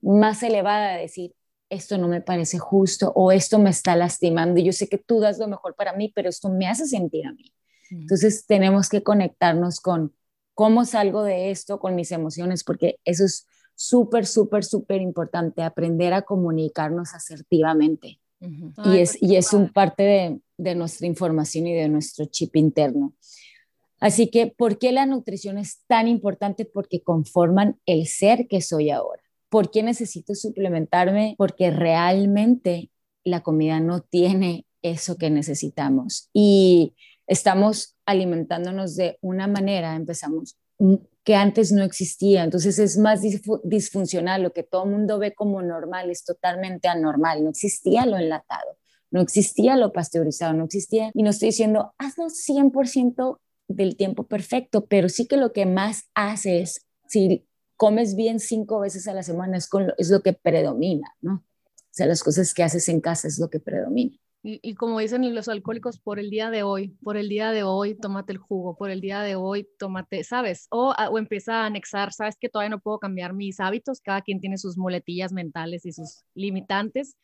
[0.00, 1.34] más elevada de decir,
[1.70, 5.20] esto no me parece justo o esto me está lastimando y yo sé que tú
[5.20, 7.52] das lo mejor para mí, pero esto me hace sentir a mí.
[7.90, 10.12] Entonces tenemos que conectarnos con
[10.54, 16.12] cómo salgo de esto, con mis emociones, porque eso es súper, súper, súper importante, aprender
[16.12, 18.20] a comunicarnos asertivamente.
[18.40, 23.14] y, es, y es un parte de, de nuestra información y de nuestro chip interno.
[24.00, 26.64] Así que, ¿por qué la nutrición es tan importante?
[26.64, 29.22] Porque conforman el ser que soy ahora.
[29.48, 31.34] ¿Por qué necesito suplementarme?
[31.38, 32.90] Porque realmente
[33.24, 36.94] la comida no tiene eso que necesitamos y
[37.26, 40.56] estamos alimentándonos de una manera, empezamos
[41.24, 43.20] que antes no existía, entonces es más
[43.64, 48.16] disfuncional, lo que todo el mundo ve como normal es totalmente anormal, no existía lo
[48.16, 48.78] enlatado,
[49.10, 54.86] no existía lo pasteurizado, no existía, y no estoy diciendo, hazlo 100% del tiempo perfecto,
[54.86, 57.46] pero sí que lo que más haces, si
[57.76, 59.70] comes bien cinco veces a la semana, es,
[60.10, 61.44] lo que predomina, ¿no?
[61.66, 64.16] O sea, las cosas que haces en casa es lo que predomina.
[64.42, 67.96] Y, como dicen los alcohólicos, por el día de hoy, por el día de hoy,
[67.96, 70.68] tómate el jugo, por el día de hoy, tómate, ¿sabes?
[70.70, 74.00] O, o empieza a anexar, ¿sabes que todavía no puedo cambiar mis hábitos?
[74.00, 77.16] Cada quien tiene sus muletillas mentales y sus limitantes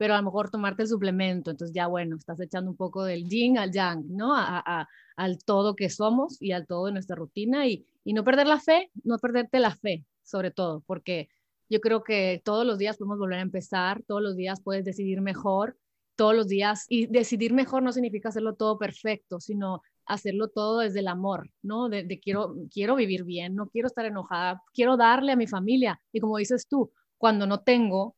[0.00, 3.28] pero a lo mejor tomarte el suplemento, entonces ya bueno, estás echando un poco del
[3.28, 4.34] yin al yang, ¿no?
[4.34, 8.46] A, al todo que somos y al todo de nuestra rutina y, y no perder
[8.46, 11.28] la fe, no perderte la fe, sobre todo, porque
[11.68, 15.20] yo creo que todos los días podemos volver a empezar, todos los días puedes decidir
[15.20, 15.76] mejor,
[16.16, 21.00] todos los días, y decidir mejor no significa hacerlo todo perfecto, sino hacerlo todo desde
[21.00, 21.90] el amor, ¿no?
[21.90, 26.00] De, de, quiero, quiero vivir bien, no quiero estar enojada, quiero darle a mi familia.
[26.10, 28.16] Y como dices tú, cuando no tengo,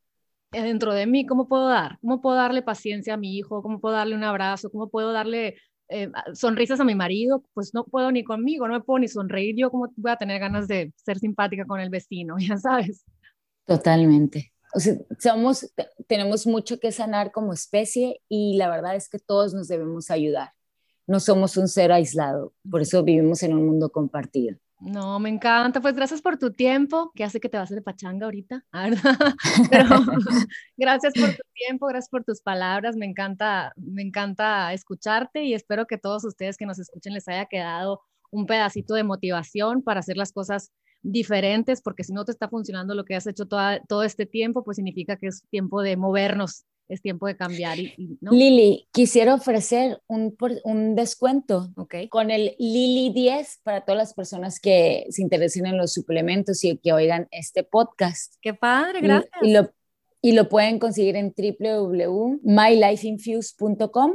[0.61, 1.99] dentro de mí, ¿cómo puedo dar?
[2.01, 3.63] ¿Cómo puedo darle paciencia a mi hijo?
[3.63, 4.71] ¿Cómo puedo darle un abrazo?
[4.71, 5.57] ¿Cómo puedo darle
[5.89, 7.45] eh, sonrisas a mi marido?
[7.55, 9.57] Pues no puedo ni conmigo, no me puedo ni sonreír.
[9.57, 13.05] Yo cómo voy a tener ganas de ser simpática con el vecino, ya sabes.
[13.65, 14.53] Totalmente.
[14.75, 15.73] O sea, somos,
[16.07, 20.53] tenemos mucho que sanar como especie y la verdad es que todos nos debemos ayudar.
[21.07, 24.57] No somos un ser aislado, por eso vivimos en un mundo compartido.
[24.85, 25.81] No, me encanta.
[25.81, 29.35] Pues gracias por tu tiempo, que hace que te vas de pachanga ahorita, ¿verdad?
[29.71, 29.89] Pero
[30.77, 32.97] gracias por tu tiempo, gracias por tus palabras.
[32.97, 37.47] Me encanta, me encanta escucharte y espero que todos ustedes que nos escuchen les haya
[37.47, 40.73] quedado un pedacito de motivación para hacer las cosas
[41.03, 44.77] diferentes, porque si no te está funcionando lo que has hecho todo este tiempo, pues
[44.77, 47.79] significa que es tiempo de movernos es tiempo de cambiar.
[47.79, 52.09] Y, Lili, quisiera ofrecer un, un descuento okay.
[52.09, 56.77] con el Lili 10 para todas las personas que se interesen en los suplementos y
[56.77, 58.35] que oigan este podcast.
[58.41, 59.33] Qué padre, gracias.
[59.43, 59.71] Y, lo,
[60.21, 64.13] y lo pueden conseguir en www.mylifeinfuse.com.